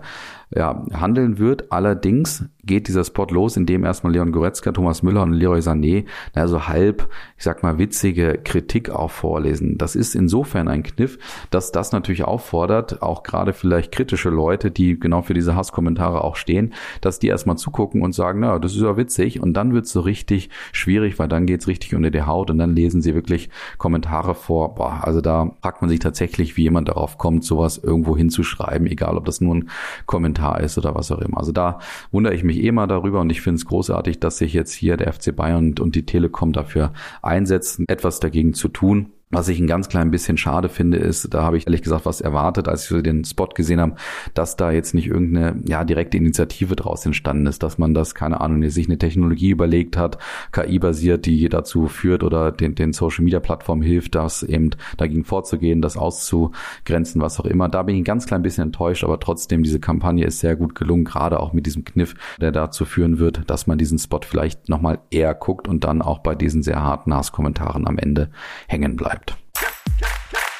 ja, 0.55 0.85
handeln 0.93 1.39
wird. 1.39 1.71
Allerdings 1.71 2.45
geht 2.63 2.87
dieser 2.87 3.03
Spot 3.03 3.25
los, 3.29 3.57
indem 3.57 3.83
erstmal 3.83 4.13
Leon 4.13 4.31
Goretzka, 4.31 4.71
Thomas 4.71 5.01
Müller 5.01 5.23
und 5.23 5.33
Leroy 5.33 5.59
Sané, 5.59 6.05
also 6.33 6.67
halb, 6.67 7.09
ich 7.37 7.43
sag 7.43 7.63
mal, 7.63 7.77
witzige 7.79 8.39
Kritik 8.43 8.89
auch 8.89 9.09
vorlesen. 9.09 9.77
Das 9.77 9.95
ist 9.95 10.15
insofern 10.15 10.67
ein 10.67 10.83
Kniff, 10.83 11.17
dass 11.49 11.71
das 11.71 11.93
natürlich 11.93 12.25
auffordert, 12.25 13.01
auch 13.01 13.23
gerade 13.23 13.53
vielleicht 13.53 13.93
kritische 13.93 14.29
Leute, 14.29 14.69
die 14.69 14.99
genau 14.99 15.21
für 15.21 15.33
diese 15.33 15.55
Hasskommentare 15.55 16.23
auch 16.23 16.35
stehen, 16.35 16.73
dass 17.01 17.19
die 17.19 17.27
erstmal 17.27 17.57
zugucken 17.57 18.01
und 18.01 18.13
sagen, 18.13 18.41
na, 18.41 18.59
das 18.59 18.75
ist 18.75 18.81
ja 18.81 18.97
witzig. 18.97 19.41
Und 19.41 19.53
dann 19.53 19.73
wird's 19.73 19.91
so 19.91 20.01
richtig 20.01 20.49
schwierig, 20.73 21.19
weil 21.19 21.29
dann 21.29 21.45
geht's 21.45 21.67
richtig 21.67 21.95
unter 21.95 22.11
die 22.11 22.23
Haut 22.23 22.51
und 22.51 22.57
dann 22.57 22.75
lesen 22.75 23.01
sie 23.01 23.15
wirklich 23.15 23.49
Kommentare 23.77 24.35
vor. 24.35 24.75
Boah, 24.75 24.99
also 25.03 25.21
da 25.21 25.51
fragt 25.61 25.81
man 25.81 25.89
sich 25.89 25.99
tatsächlich, 25.99 26.57
wie 26.57 26.63
jemand 26.63 26.89
darauf 26.89 27.17
kommt, 27.17 27.45
sowas 27.45 27.77
irgendwo 27.77 28.17
hinzuschreiben, 28.17 28.87
egal 28.87 29.15
ob 29.15 29.23
das 29.23 29.39
nur 29.39 29.55
ein 29.55 29.69
Kommentar 30.05 30.36
ist 30.59 30.77
oder 30.77 30.95
was 30.95 31.11
auch 31.11 31.19
immer. 31.19 31.37
Also 31.37 31.51
da 31.51 31.79
wundere 32.11 32.33
ich 32.33 32.43
mich 32.43 32.57
mich 32.57 32.63
eh 32.63 32.71
mal 32.71 32.87
darüber 32.87 33.21
und 33.21 33.29
ich 33.29 33.41
finde 33.41 33.57
es 33.57 33.65
großartig, 33.65 34.19
dass 34.19 34.37
sich 34.37 34.53
jetzt 34.53 34.73
hier 34.73 34.97
der 34.97 35.13
FC 35.13 35.35
Bayern 35.35 35.69
und, 35.69 35.79
und 35.79 35.95
die 35.95 36.05
Telekom 36.05 36.53
dafür 36.53 36.93
einsetzen, 37.21 37.85
etwas 37.87 38.19
dagegen 38.19 38.53
zu 38.53 38.69
tun. 38.69 39.11
Was 39.29 39.49
ich 39.49 39.59
ein 39.59 39.67
ganz 39.67 39.89
klein 39.89 40.09
bisschen 40.09 40.37
schade 40.37 40.69
finde, 40.69 40.99
ist, 40.99 41.33
da 41.33 41.43
habe 41.43 41.57
ich 41.57 41.67
ehrlich 41.67 41.81
gesagt 41.81 42.05
was 42.05 42.21
erwartet, 42.21 42.69
als 42.69 42.89
ich 42.89 43.03
den 43.03 43.25
Spot 43.25 43.47
gesehen 43.47 43.81
habe, 43.81 43.95
dass 44.33 44.55
da 44.55 44.71
jetzt 44.71 44.93
nicht 44.93 45.07
irgendeine 45.07 45.61
ja, 45.67 45.83
direkte 45.83 46.15
Initiative 46.15 46.77
draus 46.77 47.05
entstanden 47.05 47.45
ist, 47.45 47.61
dass 47.61 47.77
man 47.77 47.93
das, 47.93 48.15
keine 48.15 48.39
Ahnung, 48.39 48.63
sich 48.69 48.87
eine 48.87 48.97
Technologie 48.97 49.49
überlegt 49.49 49.97
hat, 49.97 50.17
KI-basiert, 50.53 51.25
die 51.25 51.49
dazu 51.49 51.87
führt 51.87 52.23
oder 52.23 52.53
den, 52.53 52.75
den 52.75 52.93
Social-Media-Plattformen 52.93 53.81
hilft, 53.81 54.15
das 54.15 54.43
eben 54.43 54.69
dagegen 54.95 55.25
vorzugehen, 55.25 55.81
das 55.81 55.97
auszugrenzen, 55.97 57.21
was 57.21 57.37
auch 57.41 57.45
immer. 57.45 57.67
Da 57.67 57.83
bin 57.83 57.95
ich 57.95 58.01
ein 58.03 58.05
ganz 58.05 58.27
klein 58.27 58.43
bisschen 58.43 58.63
enttäuscht, 58.63 59.03
aber 59.03 59.19
trotzdem, 59.19 59.61
diese 59.61 59.81
Kampagne 59.81 60.25
ist 60.25 60.39
sehr 60.39 60.55
gut 60.55 60.73
gelungen, 60.73 61.03
gerade 61.03 61.41
auch 61.41 61.51
mit 61.51 61.65
diesem 61.65 61.83
Kniff, 61.83 62.15
der 62.39 62.53
dazu 62.53 62.85
führen 62.85 63.19
wird, 63.19 63.49
dass 63.49 63.67
man 63.67 63.77
diesen 63.77 63.99
Spot 63.99 64.21
vielleicht 64.23 64.69
nochmal 64.69 64.99
eher 65.11 65.33
guckt 65.33 65.67
und 65.67 65.83
dann 65.83 66.01
auch 66.01 66.19
bei 66.19 66.33
diesen 66.33 66.63
sehr 66.63 66.81
harten 66.81 67.13
Hasskommentaren 67.13 67.85
am 67.85 67.97
Ende 67.97 68.29
hängen 68.69 68.95
bleibt 68.95 69.16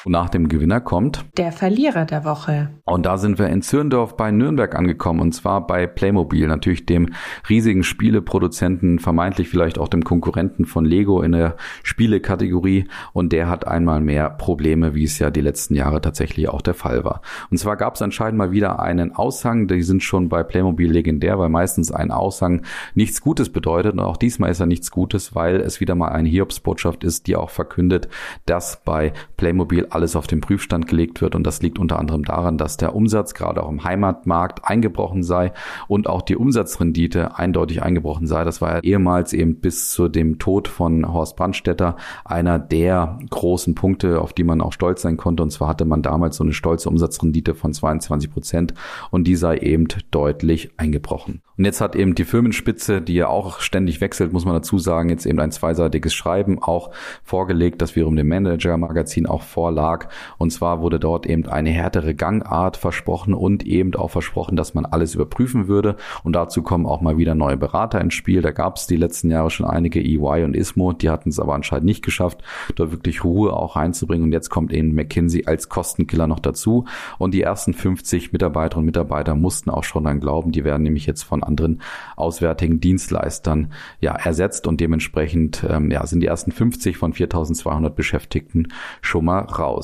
nach 0.08 0.28
dem 0.28 0.48
Gewinner 0.48 0.80
kommt 0.80 1.24
der 1.36 1.52
Verlierer 1.52 2.04
der 2.04 2.24
Woche. 2.24 2.70
Und 2.84 3.06
da 3.06 3.18
sind 3.18 3.38
wir 3.38 3.48
in 3.48 3.62
Zürndorf 3.62 4.16
bei 4.16 4.30
Nürnberg 4.30 4.74
angekommen 4.74 5.20
und 5.20 5.32
zwar 5.32 5.66
bei 5.66 5.86
Playmobil, 5.86 6.46
natürlich 6.46 6.86
dem 6.86 7.10
riesigen 7.48 7.82
Spieleproduzenten, 7.82 8.98
vermeintlich 8.98 9.48
vielleicht 9.48 9.78
auch 9.78 9.88
dem 9.88 10.04
Konkurrenten 10.04 10.64
von 10.64 10.84
Lego 10.84 11.22
in 11.22 11.32
der 11.32 11.56
Spielekategorie 11.82 12.88
und 13.12 13.32
der 13.32 13.48
hat 13.48 13.66
einmal 13.66 14.00
mehr 14.00 14.30
Probleme, 14.30 14.94
wie 14.94 15.04
es 15.04 15.18
ja 15.18 15.30
die 15.30 15.40
letzten 15.40 15.74
Jahre 15.74 16.00
tatsächlich 16.00 16.48
auch 16.48 16.62
der 16.62 16.74
Fall 16.74 17.04
war. 17.04 17.22
Und 17.50 17.58
zwar 17.58 17.76
gab 17.76 17.94
es 17.94 18.02
anscheinend 18.02 18.38
mal 18.38 18.52
wieder 18.52 18.80
einen 18.80 19.14
Aushang, 19.14 19.68
die 19.68 19.82
sind 19.82 20.02
schon 20.02 20.28
bei 20.28 20.42
Playmobil 20.42 20.90
legendär, 20.90 21.38
weil 21.38 21.48
meistens 21.48 21.92
ein 21.92 22.10
Aushang 22.10 22.62
nichts 22.94 23.20
Gutes 23.20 23.50
bedeutet 23.50 23.92
und 23.92 24.00
auch 24.00 24.16
diesmal 24.16 24.50
ist 24.50 24.60
er 24.60 24.66
nichts 24.66 24.90
Gutes, 24.90 25.34
weil 25.34 25.60
es 25.60 25.80
wieder 25.80 25.94
mal 25.94 26.08
eine 26.08 26.28
Hiobsbotschaft 26.28 27.04
ist, 27.04 27.26
die 27.26 27.36
auch 27.36 27.50
verkündet, 27.50 28.08
dass 28.46 28.82
bei 28.84 29.12
Playmobil 29.36 29.86
alles 29.98 30.14
auf 30.14 30.28
den 30.28 30.40
Prüfstand 30.40 30.86
gelegt 30.86 31.20
wird 31.20 31.34
und 31.34 31.44
das 31.44 31.60
liegt 31.60 31.80
unter 31.80 31.98
anderem 31.98 32.24
daran, 32.24 32.56
dass 32.56 32.76
der 32.76 32.94
Umsatz 32.94 33.34
gerade 33.34 33.64
auch 33.64 33.68
im 33.68 33.82
Heimatmarkt 33.82 34.64
eingebrochen 34.64 35.24
sei 35.24 35.52
und 35.88 36.08
auch 36.08 36.22
die 36.22 36.36
Umsatzrendite 36.36 37.36
eindeutig 37.36 37.82
eingebrochen 37.82 38.28
sei. 38.28 38.44
Das 38.44 38.60
war 38.60 38.76
ja 38.76 38.80
ehemals 38.80 39.32
eben 39.32 39.56
bis 39.56 39.90
zu 39.90 40.08
dem 40.08 40.38
Tod 40.38 40.68
von 40.68 41.12
Horst 41.12 41.34
Brandstetter 41.34 41.96
einer 42.24 42.60
der 42.60 43.18
großen 43.28 43.74
Punkte, 43.74 44.20
auf 44.20 44.32
die 44.32 44.44
man 44.44 44.60
auch 44.60 44.72
stolz 44.72 45.02
sein 45.02 45.16
konnte. 45.16 45.42
Und 45.42 45.50
zwar 45.50 45.66
hatte 45.66 45.84
man 45.84 46.02
damals 46.02 46.36
so 46.36 46.44
eine 46.44 46.52
stolze 46.52 46.88
Umsatzrendite 46.88 47.56
von 47.56 47.72
22 47.72 48.30
Prozent 48.30 48.74
und 49.10 49.24
die 49.24 49.34
sei 49.34 49.58
eben 49.58 49.88
deutlich 50.12 50.70
eingebrochen. 50.76 51.42
Und 51.58 51.64
jetzt 51.64 51.80
hat 51.80 51.96
eben 51.96 52.14
die 52.14 52.24
Firmenspitze, 52.24 53.02
die 53.02 53.14
ja 53.14 53.26
auch 53.26 53.58
ständig 53.58 54.00
wechselt, 54.00 54.32
muss 54.32 54.44
man 54.44 54.54
dazu 54.54 54.78
sagen, 54.78 55.08
jetzt 55.08 55.26
eben 55.26 55.40
ein 55.40 55.50
zweiseitiges 55.50 56.14
Schreiben 56.14 56.62
auch 56.62 56.92
vorgelegt, 57.24 57.82
das 57.82 57.96
wiederum 57.96 58.14
dem 58.14 58.28
Manager-Magazin 58.28 59.26
auch 59.26 59.42
vorlag. 59.88 60.08
Und 60.38 60.50
zwar 60.52 60.80
wurde 60.80 61.00
dort 61.00 61.26
eben 61.26 61.46
eine 61.46 61.70
härtere 61.70 62.14
Gangart 62.14 62.76
versprochen 62.76 63.34
und 63.34 63.66
eben 63.66 63.94
auch 63.94 64.10
versprochen, 64.10 64.56
dass 64.56 64.74
man 64.74 64.84
alles 64.84 65.14
überprüfen 65.14 65.68
würde. 65.68 65.96
Und 66.22 66.34
dazu 66.34 66.62
kommen 66.62 66.86
auch 66.86 67.00
mal 67.00 67.18
wieder 67.18 67.34
neue 67.34 67.56
Berater 67.56 68.00
ins 68.00 68.14
Spiel. 68.14 68.42
Da 68.42 68.50
gab 68.50 68.76
es 68.76 68.86
die 68.86 68.96
letzten 68.96 69.30
Jahre 69.30 69.50
schon 69.50 69.66
einige 69.66 70.00
EY 70.00 70.44
und 70.44 70.54
ISMO, 70.54 70.92
die 70.92 71.10
hatten 71.10 71.30
es 71.30 71.40
aber 71.40 71.54
anscheinend 71.54 71.86
nicht 71.86 72.04
geschafft, 72.04 72.42
dort 72.76 72.92
wirklich 72.92 73.24
Ruhe 73.24 73.52
auch 73.52 73.76
reinzubringen. 73.76 74.24
Und 74.24 74.32
jetzt 74.32 74.50
kommt 74.50 74.72
eben 74.72 74.94
McKinsey 74.94 75.44
als 75.46 75.68
Kostenkiller 75.68 76.26
noch 76.26 76.40
dazu. 76.40 76.84
Und 77.18 77.34
die 77.34 77.42
ersten 77.42 77.74
50 77.74 78.32
Mitarbeiterinnen 78.32 78.68
und 78.78 78.86
Mitarbeiter 78.86 79.34
mussten 79.34 79.70
auch 79.70 79.84
schon 79.84 80.04
dann 80.04 80.20
glauben, 80.20 80.52
die 80.52 80.64
werden 80.64 80.82
nämlich 80.82 81.06
jetzt 81.06 81.22
von 81.22 81.42
anderen 81.42 81.80
auswärtigen 82.16 82.80
Dienstleistern 82.80 83.72
ja 84.00 84.12
ersetzt 84.12 84.66
und 84.66 84.80
dementsprechend 84.80 85.64
ähm, 85.68 85.90
ja, 85.90 86.06
sind 86.06 86.20
die 86.20 86.26
ersten 86.26 86.52
50 86.52 86.96
von 86.96 87.12
4200 87.12 87.94
Beschäftigten 87.94 88.68
schon 89.00 89.24
mal 89.24 89.40
raus. 89.40 89.77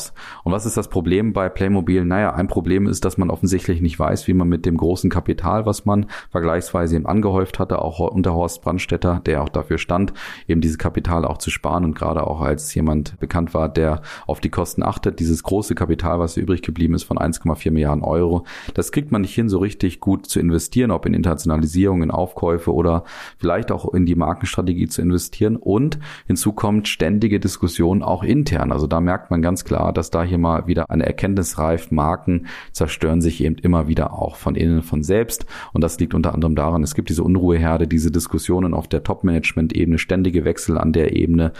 Und 0.44 0.52
was 0.52 0.66
ist 0.66 0.76
das 0.76 0.88
Problem 0.88 1.33
bei 1.33 1.48
Playmobil? 1.48 2.04
Naja, 2.04 2.35
ein 2.35 2.48
Problem 2.48 2.87
ist, 2.87 3.04
dass 3.04 3.18
man 3.18 3.30
offensichtlich 3.30 3.80
nicht 3.80 3.98
weiß, 3.98 4.26
wie 4.28 4.35
man 4.35 4.48
mit 4.48 4.66
dem 4.66 4.76
großen 4.76 5.11
Kapital, 5.11 5.66
was 5.66 5.85
man 5.85 6.07
vergleichsweise 6.30 6.96
eben 6.96 7.07
angehäuft 7.07 7.59
hatte, 7.59 7.80
auch 7.80 8.00
unter 8.00 8.35
Horst 8.35 8.62
Brandstetter, 8.62 9.20
der 9.24 9.42
auch 9.42 9.48
dafür 9.48 9.78
stand, 9.78 10.12
eben 10.48 10.61
dieses 10.61 10.78
Kapital 10.78 11.24
auch 11.24 11.38
zu 11.38 11.50
sparen 11.50 11.85
und 11.85 11.94
gerade 11.94 12.26
auch 12.26 12.40
als 12.40 12.74
jemand 12.74 13.18
bekannt 13.20 13.54
war, 13.54 13.68
der 13.68 14.02
auf 14.26 14.40
die 14.40 14.50
Kosten 14.50 14.83
achtet, 14.83 15.20
dieses 15.20 15.42
große 15.42 15.74
Kapital, 15.74 16.18
was 16.18 16.37
übrig 16.37 16.62
geblieben 16.62 16.94
ist 16.94 17.04
von 17.04 17.18
1,4 17.18 17.70
Milliarden 17.70 18.04
Euro, 18.04 18.44
das 18.74 18.92
kriegt 18.92 19.12
man 19.12 19.22
nicht 19.22 19.35
hin, 19.35 19.48
so 19.48 19.59
richtig 19.59 20.00
gut 20.00 20.26
zu 20.26 20.40
investieren, 20.40 20.90
ob 20.90 21.07
in 21.07 21.14
Internationalisierung, 21.14 22.02
in 22.02 22.11
Aufkäufe 22.11 22.72
oder 22.72 23.04
vielleicht 23.38 23.72
auch 23.72 23.92
in 23.94 24.07
die 24.07 24.14
Markenstrategie 24.14 24.88
zu 24.88 25.02
investieren. 25.02 25.57
Und 25.57 25.98
hinzu 26.26 26.52
kommt 26.52 26.88
ständige 26.88 27.40
Diskussion 27.40 28.02
auch 28.02 28.22
intern. 28.22 28.72
Also 28.72 28.87
da 28.87 29.00
merkt 29.00 29.30
man 29.30 29.42
ganz 29.42 29.64
klar, 29.64 29.73
dass 29.92 30.10
da 30.10 30.22
hier 30.22 30.38
mal 30.38 30.66
wieder 30.66 30.90
eine 30.90 31.06
Erkenntnis 31.06 31.58
reift. 31.58 31.92
Marken 31.92 32.46
zerstören 32.72 33.20
sich 33.20 33.42
eben 33.42 33.56
immer 33.56 33.88
wieder 33.88 34.12
auch 34.12 34.37
von 34.37 34.54
innen, 34.54 34.82
von 34.82 35.02
selbst. 35.02 35.46
Und 35.72 35.82
das 35.82 35.98
liegt 35.98 36.14
unter 36.14 36.34
anderem 36.34 36.54
daran, 36.54 36.82
es 36.82 36.94
gibt 36.94 37.08
diese 37.08 37.22
Unruheherde, 37.22 37.87
diese 37.87 38.10
Diskussionen 38.10 38.74
auf 38.74 38.88
der 38.88 39.02
Top-Management-Ebene, 39.02 39.98
ständige 39.98 40.44
Wechsel 40.44 40.78
an 40.78 40.92
der 40.92 41.16
Ebene, 41.16 41.52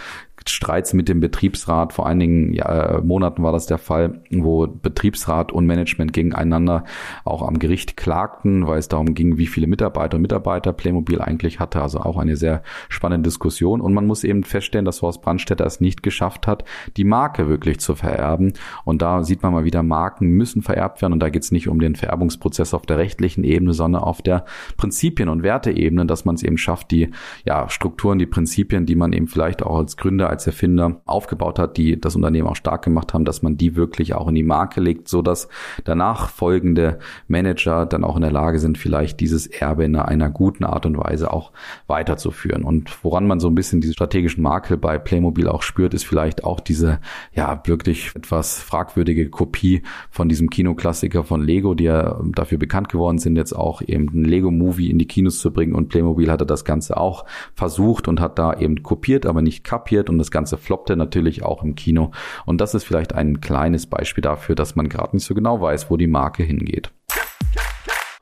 Streits 0.47 0.93
mit 0.93 1.09
dem 1.09 1.19
Betriebsrat. 1.19 1.93
Vor 1.93 2.05
einigen 2.05 2.53
ja, 2.53 3.01
Monaten 3.03 3.41
war 3.43 3.51
das 3.51 3.65
der 3.65 3.77
Fall, 3.77 4.21
wo 4.29 4.67
Betriebsrat 4.67 5.51
und 5.51 5.65
Management 5.65 6.13
gegeneinander 6.13 6.83
auch 7.23 7.41
am 7.41 7.57
Gericht 7.59 7.97
klagten, 7.97 8.67
weil 8.67 8.79
es 8.79 8.87
darum 8.87 9.13
ging, 9.13 9.37
wie 9.37 9.47
viele 9.47 9.67
Mitarbeiter 9.67 10.17
und 10.17 10.21
Mitarbeiter 10.21 10.73
Playmobil 10.73 11.21
eigentlich 11.21 11.59
hatte. 11.59 11.81
Also 11.81 11.99
auch 11.99 12.17
eine 12.17 12.35
sehr 12.35 12.61
spannende 12.89 13.27
Diskussion. 13.27 13.81
Und 13.81 13.93
man 13.93 14.05
muss 14.05 14.23
eben 14.23 14.43
feststellen, 14.43 14.85
dass 14.85 15.01
Horst 15.01 15.21
Brandstätter 15.21 15.65
es 15.65 15.81
nicht 15.81 16.03
geschafft 16.03 16.47
hat, 16.47 16.63
die 16.97 17.05
Marke 17.05 17.47
wirklich 17.47 17.79
zu 17.79 17.95
vererben. 17.95 18.53
Und 18.83 19.01
da 19.01 19.23
sieht 19.23 19.41
man 19.41 19.53
mal 19.53 19.63
wieder, 19.63 19.83
Marken 19.83 20.27
müssen 20.29 20.61
vererbt 20.61 21.01
werden. 21.01 21.13
Und 21.13 21.19
da 21.19 21.29
geht 21.29 21.43
es 21.43 21.51
nicht 21.51 21.67
um 21.67 21.79
den 21.79 21.95
Vererbungsprozess 21.95 22.73
auf 22.73 22.85
der 22.85 22.97
rechtlichen 22.97 23.43
Ebene, 23.43 23.73
sondern 23.73 24.03
auf 24.03 24.21
der 24.21 24.45
Prinzipien- 24.77 25.29
und 25.29 25.43
Werteebene, 25.43 26.05
dass 26.05 26.25
man 26.25 26.35
es 26.35 26.43
eben 26.43 26.57
schafft, 26.57 26.91
die 26.91 27.09
ja, 27.45 27.67
Strukturen, 27.69 28.19
die 28.19 28.25
Prinzipien, 28.25 28.85
die 28.85 28.95
man 28.95 29.13
eben 29.13 29.27
vielleicht 29.27 29.63
auch 29.63 29.77
als 29.77 29.97
Gründer, 29.97 30.24
als 30.29 30.47
Erfinder 30.47 31.01
aufgebaut 31.05 31.59
hat, 31.59 31.77
die 31.77 31.99
das 31.99 32.15
Unternehmen 32.15 32.47
auch 32.47 32.55
stark 32.55 32.83
gemacht 32.83 33.13
haben, 33.13 33.25
dass 33.25 33.41
man 33.41 33.57
die 33.57 33.75
wirklich 33.75 34.13
auch 34.13 34.27
in 34.27 34.35
die 34.35 34.43
Marke 34.43 34.81
legt, 34.81 35.07
so 35.07 35.21
dass 35.21 35.47
danach 35.83 36.29
folgende 36.29 36.99
Manager 37.27 37.85
dann 37.85 38.03
auch 38.03 38.15
in 38.15 38.21
der 38.21 38.31
Lage 38.31 38.59
sind, 38.59 38.77
vielleicht 38.77 39.19
dieses 39.19 39.47
Erbe 39.47 39.83
in 39.85 39.95
einer 39.95 40.29
guten 40.29 40.63
Art 40.63 40.85
und 40.85 40.97
Weise 40.97 41.31
auch 41.31 41.51
weiterzuführen. 41.87 42.63
Und 42.63 43.03
woran 43.03 43.27
man 43.27 43.39
so 43.39 43.47
ein 43.47 43.55
bisschen 43.55 43.81
diese 43.81 43.93
strategischen 43.93 44.43
Makel 44.43 44.77
bei 44.77 44.97
Playmobil 44.97 45.47
auch 45.47 45.61
spürt, 45.61 45.93
ist 45.93 46.05
vielleicht 46.05 46.43
auch 46.43 46.59
diese, 46.59 46.99
ja, 47.33 47.61
wirklich 47.65 48.11
etwas 48.15 48.59
fragwürdige 48.59 49.29
Kopie 49.29 49.83
von 50.09 50.29
diesem 50.29 50.49
Kinoklassiker 50.49 51.23
von 51.23 51.41
Lego, 51.41 51.73
die 51.73 51.85
ja 51.85 52.19
dafür 52.33 52.57
bekannt 52.57 52.89
geworden 52.89 53.17
sind, 53.17 53.35
jetzt 53.35 53.53
auch 53.53 53.81
eben 53.81 54.09
ein 54.13 54.25
Lego-Movie 54.25 54.89
in 54.89 54.99
die 54.99 55.07
Kinos 55.07 55.39
zu 55.39 55.51
bringen. 55.51 55.75
Und 55.75 55.89
Playmobil 55.89 56.31
hatte 56.31 56.45
das 56.45 56.65
Ganze 56.65 56.97
auch 56.97 57.25
versucht 57.53 58.07
und 58.07 58.19
hat 58.19 58.39
da 58.39 58.53
eben 58.53 58.83
kopiert, 58.83 59.25
aber 59.25 59.41
nicht 59.41 59.63
kapiert 59.63 60.09
und 60.15 60.19
das 60.19 60.31
Ganze 60.31 60.57
floppte 60.57 60.95
natürlich 60.95 61.43
auch 61.43 61.63
im 61.63 61.75
Kino. 61.75 62.11
Und 62.45 62.61
das 62.61 62.73
ist 62.73 62.85
vielleicht 62.85 63.13
ein 63.13 63.41
kleines 63.41 63.85
Beispiel 63.85 64.21
dafür, 64.21 64.55
dass 64.55 64.75
man 64.75 64.89
gerade 64.89 65.15
nicht 65.15 65.25
so 65.25 65.35
genau 65.35 65.59
weiß, 65.61 65.89
wo 65.89 65.97
die 65.97 66.07
Marke 66.07 66.43
hingeht. 66.43 66.91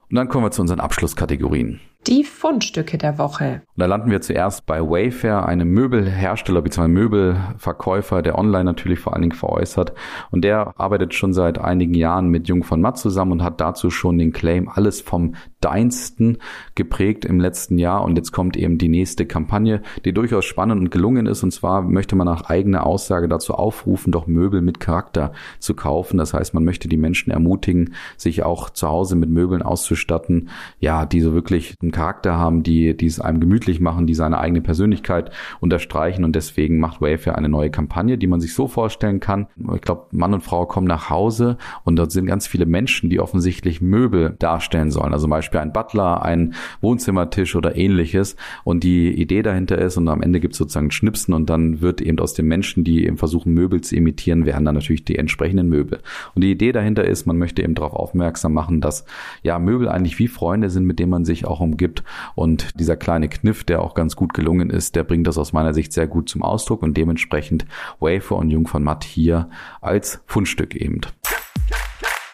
Und 0.10 0.15
dann 0.15 0.27
kommen 0.27 0.45
wir 0.45 0.51
zu 0.51 0.62
unseren 0.62 0.79
Abschlusskategorien. 0.79 1.79
Die 2.07 2.25
Fundstücke 2.25 2.97
der 2.97 3.17
Woche. 3.17 3.61
Und 3.75 3.79
da 3.79 3.85
landen 3.85 4.11
wir 4.11 4.19
zuerst 4.19 4.65
bei 4.65 4.81
Wayfair, 4.81 5.45
einem 5.45 5.69
Möbelhersteller 5.69 6.61
bzw. 6.61 6.89
Möbelverkäufer, 6.89 8.21
der 8.21 8.37
online 8.37 8.65
natürlich 8.65 8.99
vor 8.99 9.13
allen 9.13 9.21
Dingen 9.21 9.37
veräußert. 9.37 9.93
Und 10.29 10.43
der 10.43 10.77
arbeitet 10.77 11.13
schon 11.13 11.31
seit 11.31 11.59
einigen 11.59 11.93
Jahren 11.93 12.27
mit 12.27 12.49
Jung 12.49 12.63
von 12.63 12.81
Matt 12.81 12.97
zusammen 12.97 13.31
und 13.31 13.43
hat 13.43 13.61
dazu 13.61 13.89
schon 13.89 14.17
den 14.17 14.33
Claim 14.33 14.67
alles 14.67 14.99
vom 14.99 15.35
Deinsten 15.61 16.39
geprägt 16.75 17.23
im 17.23 17.39
letzten 17.39 17.77
Jahr. 17.77 18.03
Und 18.03 18.17
jetzt 18.17 18.33
kommt 18.33 18.57
eben 18.57 18.77
die 18.77 18.89
nächste 18.89 19.25
Kampagne, 19.25 19.81
die 20.03 20.13
durchaus 20.13 20.43
spannend 20.43 20.81
und 20.81 20.91
gelungen 20.91 21.25
ist. 21.25 21.41
Und 21.41 21.51
zwar 21.51 21.83
möchte 21.83 22.17
man 22.17 22.25
nach 22.25 22.49
eigener 22.49 22.85
Aussage 22.85 23.29
dazu 23.29 23.53
aufrufen, 23.53 24.11
doch 24.11 24.27
Möbel 24.27 24.61
mit 24.61 24.81
Charakter 24.81 25.31
zu 25.59 25.73
kaufen. 25.73 26.17
Das 26.17 26.33
heißt, 26.33 26.53
man 26.53 26.65
möchte 26.65 26.89
die 26.89 26.97
Menschen 26.97 27.31
ermutigen, 27.31 27.93
sich 28.17 28.43
auch 28.43 28.69
zu 28.71 28.89
Hause 28.89 29.15
mit 29.15 29.29
Möbeln 29.29 29.61
auszustatten, 29.61 30.49
ja, 30.79 31.05
die 31.05 31.21
so 31.21 31.33
wirklich 31.33 31.75
Charakter 31.93 32.38
haben, 32.38 32.63
die, 32.63 32.97
die 32.97 33.06
es 33.06 33.21
einem 33.21 33.39
gemütlich 33.39 33.79
machen, 33.79 34.08
die 34.08 34.13
seine 34.13 34.39
eigene 34.39 34.62
Persönlichkeit 34.62 35.32
unterstreichen 35.62 36.25
und 36.25 36.36
deswegen 36.36 36.79
macht 36.79 36.99
Wayfair 36.99 37.38
eine 37.38 37.47
neue 37.47 37.69
Kampagne, 37.69 38.17
die 38.17 38.27
man 38.27 38.41
sich 38.41 38.53
so 38.53 38.67
vorstellen 38.67 39.21
kann. 39.21 39.47
Ich 39.73 39.82
glaube, 39.82 40.08
Mann 40.12 40.34
und 40.34 40.43
Frau 40.43 40.65
kommen 40.65 40.88
nach 40.88 41.10
Hause 41.10 41.58
und 41.86 41.95
dort 41.95 42.12
sind 42.12 42.25
ganz 42.25 42.47
viele 42.47 42.65
Menschen, 42.65 43.10
die 43.10 43.19
offensichtlich 43.19 43.82
Möbel 43.82 44.36
darstellen 44.39 44.91
sollen. 44.91 45.13
Also 45.13 45.23
zum 45.23 45.29
Beispiel 45.32 45.62
ein 45.62 45.71
Butler, 45.71 46.23
ein 46.23 46.53
Wohnzimmertisch 46.82 47.56
oder 47.56 47.77
ähnliches. 47.77 48.36
Und 48.65 48.84
die 48.84 49.10
Idee 49.13 49.41
dahinter 49.41 49.77
ist, 49.77 49.95
und 49.95 50.08
am 50.10 50.21
Ende 50.21 50.39
gibt 50.39 50.53
es 50.53 50.58
sozusagen 50.58 50.91
Schnipsen 50.91 51.34
und 51.34 51.49
dann 51.49 51.79
wird 51.79 52.01
eben 52.01 52.19
aus 52.19 52.34
den 52.34 52.47
Menschen, 52.47 52.84
die 52.84 53.06
eben 53.06 53.17
versuchen, 53.17 53.53
Möbel 53.53 53.82
zu 53.82 53.95
imitieren, 53.95 54.45
werden 54.45 54.65
dann 54.65 54.75
natürlich 54.75 55.06
die 55.06 55.17
entsprechenden 55.17 55.69
Möbel. 55.69 55.99
Und 56.36 56.43
die 56.43 56.51
Idee 56.51 56.71
dahinter 56.73 57.06
ist, 57.06 57.25
man 57.25 57.38
möchte 57.38 57.62
eben 57.62 57.75
darauf 57.75 57.93
aufmerksam 57.93 58.53
machen, 58.53 58.82
dass 58.82 59.06
ja 59.43 59.60
Möbel 59.60 59.88
eigentlich 59.88 60.19
wie 60.19 60.27
Freunde 60.27 60.69
sind, 60.69 60.86
mit 60.86 60.99
denen 60.99 61.12
man 61.12 61.23
sich 61.23 61.45
auch 61.45 61.60
umgibt 61.60 61.83
gibt. 61.84 62.04
Und 62.34 62.80
dieser 62.80 62.96
kleine 62.96 63.28
Kniff, 63.28 63.65
der 63.65 63.82
auch 63.82 63.93
ganz 63.93 64.15
gut 64.15 64.34
gelungen 64.34 64.69
ist, 64.69 64.96
der 64.96 65.04
bringt 65.04 65.28
das 65.28 65.38
aus 65.38 65.52
meiner 65.52 65.74
Sicht 65.74 65.91
sehr 65.91 66.08
gut 66.08 66.30
zum 66.30 66.41
Ausdruck 66.41 66.82
und 66.82 66.96
dementsprechend 66.96 67.65
Wafer 68.00 68.38
und 68.38 68.50
Jung 68.50 68.67
von 68.67 68.84
Matt 68.84 69.04
hier 69.04 69.50
als 69.82 70.22
Fundstück 70.26 70.76
eben. 70.76 71.02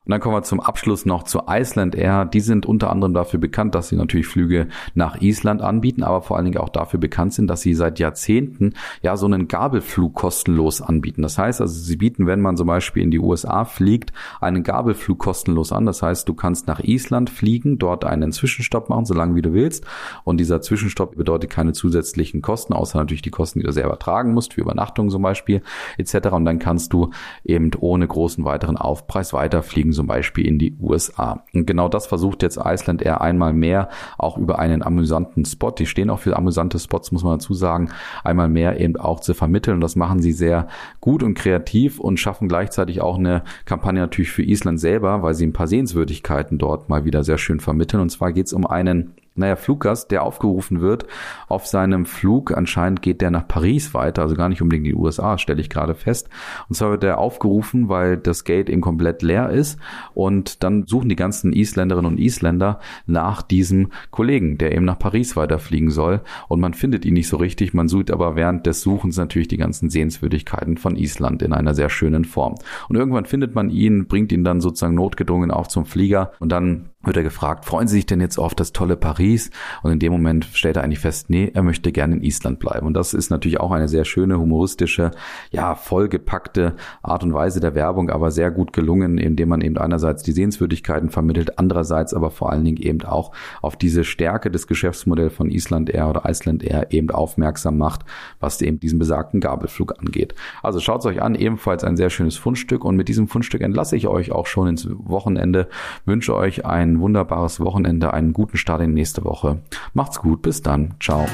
Und 0.10 0.14
dann 0.14 0.22
kommen 0.22 0.38
wir 0.38 0.42
zum 0.42 0.60
Abschluss 0.60 1.06
noch 1.06 1.22
zu 1.22 1.42
Iceland 1.48 1.94
Air. 1.94 2.26
Die 2.26 2.40
sind 2.40 2.66
unter 2.66 2.90
anderem 2.90 3.14
dafür 3.14 3.40
bekannt, 3.40 3.76
dass 3.76 3.90
sie 3.90 3.96
natürlich 3.96 4.26
Flüge 4.26 4.68
nach 4.96 5.22
Island 5.22 5.62
anbieten, 5.62 6.02
aber 6.02 6.24
vor 6.24 6.36
allen 6.36 6.46
Dingen 6.46 6.58
auch 6.58 6.70
dafür 6.70 7.00
bekannt 7.00 7.36
sind, 7.36 7.46
dass 7.46 7.62
sie 7.62 7.76
seit 7.76 8.00
Jahrzehnten 8.00 8.74
ja 9.04 9.16
so 9.18 9.28
einen 9.28 9.48
Gabelflug 9.48 10.16
kostenlos 10.16 10.82
anbieten. 10.82 11.22
Das 11.22 11.38
heißt 11.38 11.62
also, 11.62 11.80
sie 11.80 11.96
bieten, 11.96 12.26
wenn 12.26 12.42
man 12.42 12.58
zum 12.58 12.66
Beispiel 12.66 13.04
in 13.04 13.12
die 13.12 13.20
USA 13.20 13.66
fliegt, 13.66 14.12
einen 14.42 14.64
Gabelflug 14.64 15.20
kostenlos 15.20 15.72
an. 15.72 15.86
Das 15.86 16.02
heißt, 16.02 16.28
du 16.28 16.34
kannst 16.34 16.66
nach 16.66 16.80
Island 16.80 17.30
fliegen, 17.30 17.78
dort 17.78 18.04
einen 18.04 18.32
Zwischenstopp 18.32 18.90
machen, 18.90 19.06
so 19.06 19.14
lange 19.14 19.36
wie 19.36 19.44
du 19.44 19.54
willst. 19.54 19.86
Und 20.24 20.40
dieser 20.40 20.60
Zwischenstopp 20.60 21.18
bedeutet 21.18 21.52
keine 21.52 21.74
zusätzlichen 21.74 22.42
Kosten, 22.42 22.74
außer 22.74 22.98
natürlich 22.98 23.22
die 23.22 23.30
Kosten, 23.30 23.60
die 23.60 23.66
du 23.68 23.72
selber 23.72 24.00
tragen 24.00 24.34
musst, 24.34 24.56
für 24.56 24.62
Übernachtung 24.62 25.12
zum 25.12 25.22
Beispiel 25.22 25.62
etc. 26.00 26.30
Und 26.32 26.46
dann 26.46 26.58
kannst 26.58 26.94
du 26.94 27.12
eben 27.44 27.70
ohne 27.80 28.08
großen 28.08 28.44
weiteren 28.44 28.76
Aufpreis 28.76 29.34
weiterfliegen 29.34 29.99
zum 30.00 30.08
Beispiel 30.08 30.48
in 30.48 30.58
die 30.58 30.78
USA. 30.80 31.44
Und 31.54 31.68
genau 31.68 31.90
das 31.90 32.08
versucht 32.08 32.42
jetzt 32.42 32.58
Iceland 32.64 33.02
Air 33.02 33.20
einmal 33.20 33.52
mehr, 33.52 33.90
auch 34.18 34.38
über 34.38 34.58
einen 34.58 34.82
amüsanten 34.82 35.44
Spot. 35.44 35.72
Die 35.72 35.86
stehen 35.86 36.10
auch 36.10 36.20
für 36.20 36.38
amüsante 36.38 36.80
Spots, 36.80 37.12
muss 37.12 37.26
man 37.26 37.34
dazu 37.34 37.54
sagen, 37.54 37.90
einmal 38.24 38.48
mehr 38.48 38.80
eben 38.80 38.96
auch 38.96 39.20
zu 39.20 39.34
vermitteln. 39.34 39.76
Und 39.76 39.82
das 39.82 39.98
machen 39.98 40.22
sie 40.22 40.32
sehr 40.32 40.70
gut 41.02 41.22
und 41.22 41.34
kreativ 41.34 42.00
und 42.00 42.18
schaffen 42.18 42.48
gleichzeitig 42.48 43.02
auch 43.02 43.18
eine 43.18 43.44
Kampagne 43.66 44.00
natürlich 44.00 44.32
für 44.32 44.44
Island 44.44 44.80
selber, 44.80 45.22
weil 45.22 45.34
sie 45.34 45.46
ein 45.46 45.52
paar 45.52 45.68
Sehenswürdigkeiten 45.68 46.58
dort 46.58 46.88
mal 46.88 47.04
wieder 47.04 47.26
sehr 47.26 47.38
schön 47.38 47.60
vermitteln. 47.60 48.00
Und 48.00 48.10
zwar 48.10 48.32
geht 48.32 48.46
es 48.46 48.54
um 48.54 48.66
einen 48.66 49.16
naja, 49.40 49.56
Fluggast, 49.56 50.12
der 50.12 50.24
aufgerufen 50.24 50.82
wird 50.82 51.06
auf 51.48 51.66
seinem 51.66 52.06
Flug. 52.06 52.56
Anscheinend 52.56 53.02
geht 53.02 53.22
der 53.22 53.32
nach 53.32 53.48
Paris 53.48 53.94
weiter, 53.94 54.22
also 54.22 54.36
gar 54.36 54.50
nicht 54.50 54.62
unbedingt 54.62 54.86
in 54.86 54.94
die 54.94 55.00
USA, 55.00 55.38
stelle 55.38 55.62
ich 55.62 55.70
gerade 55.70 55.96
fest. 55.96 56.30
Und 56.68 56.76
zwar 56.76 56.92
wird 56.92 57.04
der 57.04 57.18
aufgerufen, 57.18 57.90
weil 57.90 58.18
das 58.18 58.44
Gate 58.44 58.70
eben 58.70 58.82
komplett 58.82 59.22
leer 59.22 59.50
ist. 59.50 59.80
Und 60.14 60.64
dann 60.64 60.86
suchen 60.86 61.10
die 61.10 61.16
ganzen 61.16 61.54
Isländerinnen 61.54 62.12
und 62.12 62.20
Isländer 62.20 62.80
nach 63.06 63.42
diesem 63.42 63.92
Kollegen, 64.12 64.58
der 64.58 64.74
eben 64.74 64.86
nach 64.86 65.00
Paris 65.00 65.36
weiterfliegen 65.36 65.90
soll. 65.90 66.22
Und 66.48 66.60
man 66.60 66.74
findet 66.74 67.06
ihn 67.06 67.14
nicht 67.14 67.28
so 67.28 67.38
richtig. 67.38 67.74
Man 67.74 67.88
sucht 67.88 68.12
aber 68.12 68.36
während 68.36 68.66
des 68.66 68.82
Suchens 68.82 69.18
natürlich 69.18 69.48
die 69.48 69.58
ganzen 69.58 69.90
Sehenswürdigkeiten 69.90 70.78
von 70.78 70.96
Island 70.96 71.42
in 71.42 71.54
einer 71.54 71.74
sehr 71.74 71.90
schönen 71.90 72.26
Form. 72.26 72.56
Und 72.90 72.96
irgendwann 72.96 73.26
findet 73.26 73.56
man 73.56 73.70
ihn, 73.70 74.08
bringt 74.08 74.32
ihn 74.32 74.44
dann 74.44 74.62
sozusagen 74.62 74.96
notgedrungen 74.96 75.52
auch 75.52 75.68
zum 75.68 75.86
Flieger 75.86 76.32
und 76.40 76.52
dann 76.52 76.90
wird 77.02 77.16
er 77.16 77.24
gefragt, 77.24 77.64
freuen 77.64 77.88
Sie 77.88 77.96
sich 77.96 78.06
denn 78.06 78.20
jetzt 78.20 78.38
auf 78.38 78.54
das 78.54 78.74
tolle 78.74 78.98
Paris? 78.98 79.52
Und 79.84 79.92
in 79.94 80.00
dem 80.00 80.12
Moment 80.12 80.44
stellt 80.52 80.76
er 80.76 80.84
eigentlich 80.84 81.00
fest, 81.00 81.30
nee, 81.30 81.50
er 81.54 81.64
möchte 81.64 81.94
gerne 81.94 82.18
in 82.18 82.24
Island 82.24 82.60
bleiben. 82.60 82.86
Und 82.86 82.94
das 82.94 83.14
ist 83.14 83.30
natürlich 83.30 83.62
auch 83.62 83.72
eine 83.72 83.88
sehr 83.88 84.04
schöne, 84.04 84.38
humoristische, 84.38 85.12
ja, 85.50 85.76
vollgepackte 85.76 86.76
Art 87.02 87.24
und 87.24 87.34
Weise 87.34 87.62
der 87.62 87.74
Werbung, 87.74 88.10
aber 88.10 88.32
sehr 88.32 88.52
gut 88.52 88.74
gelungen, 88.74 89.18
indem 89.18 89.48
man 89.48 89.62
eben 89.62 89.78
einerseits 89.78 90.24
die 90.24 90.34
Sehenswürdigkeiten 90.34 91.10
vermittelt, 91.10 91.58
andererseits 91.58 92.14
aber 92.14 92.32
vor 92.32 92.52
allen 92.52 92.66
Dingen 92.66 92.78
eben 92.78 93.02
auch 93.04 93.32
auf 93.62 93.78
diese 93.78 94.04
Stärke 94.04 94.52
des 94.52 94.68
Geschäftsmodells 94.68 95.34
von 95.34 95.50
Island 95.50 95.90
Air 95.90 96.10
oder 96.10 96.24
Iceland 96.26 96.66
Air 96.66 96.92
eben 96.92 97.12
aufmerksam 97.12 97.78
macht, 97.78 98.02
was 98.42 98.62
eben 98.62 98.82
diesen 98.82 99.00
besagten 99.00 99.40
Gabelflug 99.40 99.98
angeht. 100.00 100.36
Also 100.62 100.82
schaut 100.82 101.00
es 101.00 101.06
euch 101.06 101.22
an, 101.22 101.36
ebenfalls 101.36 101.86
ein 101.86 101.96
sehr 101.96 102.10
schönes 102.10 102.36
Fundstück 102.36 102.84
und 102.84 102.98
mit 102.98 103.08
diesem 103.08 103.30
Fundstück 103.30 103.62
entlasse 103.62 103.96
ich 103.96 104.08
euch 104.08 104.34
auch 104.34 104.48
schon 104.48 104.68
ins 104.68 104.86
Wochenende, 104.90 105.70
wünsche 106.06 106.36
euch 106.36 106.66
ein 106.66 106.89
ein 106.90 107.00
wunderbares 107.00 107.60
Wochenende, 107.60 108.14
einen 108.14 108.34
guten 108.34 108.58
Start 108.58 108.82
in 108.82 108.94
nächste 108.94 109.24
Woche. 109.24 109.62
Macht's 109.94 110.20
gut, 110.20 110.42
bis 110.42 110.62
dann. 110.62 110.96
Ciao. 111.00 111.26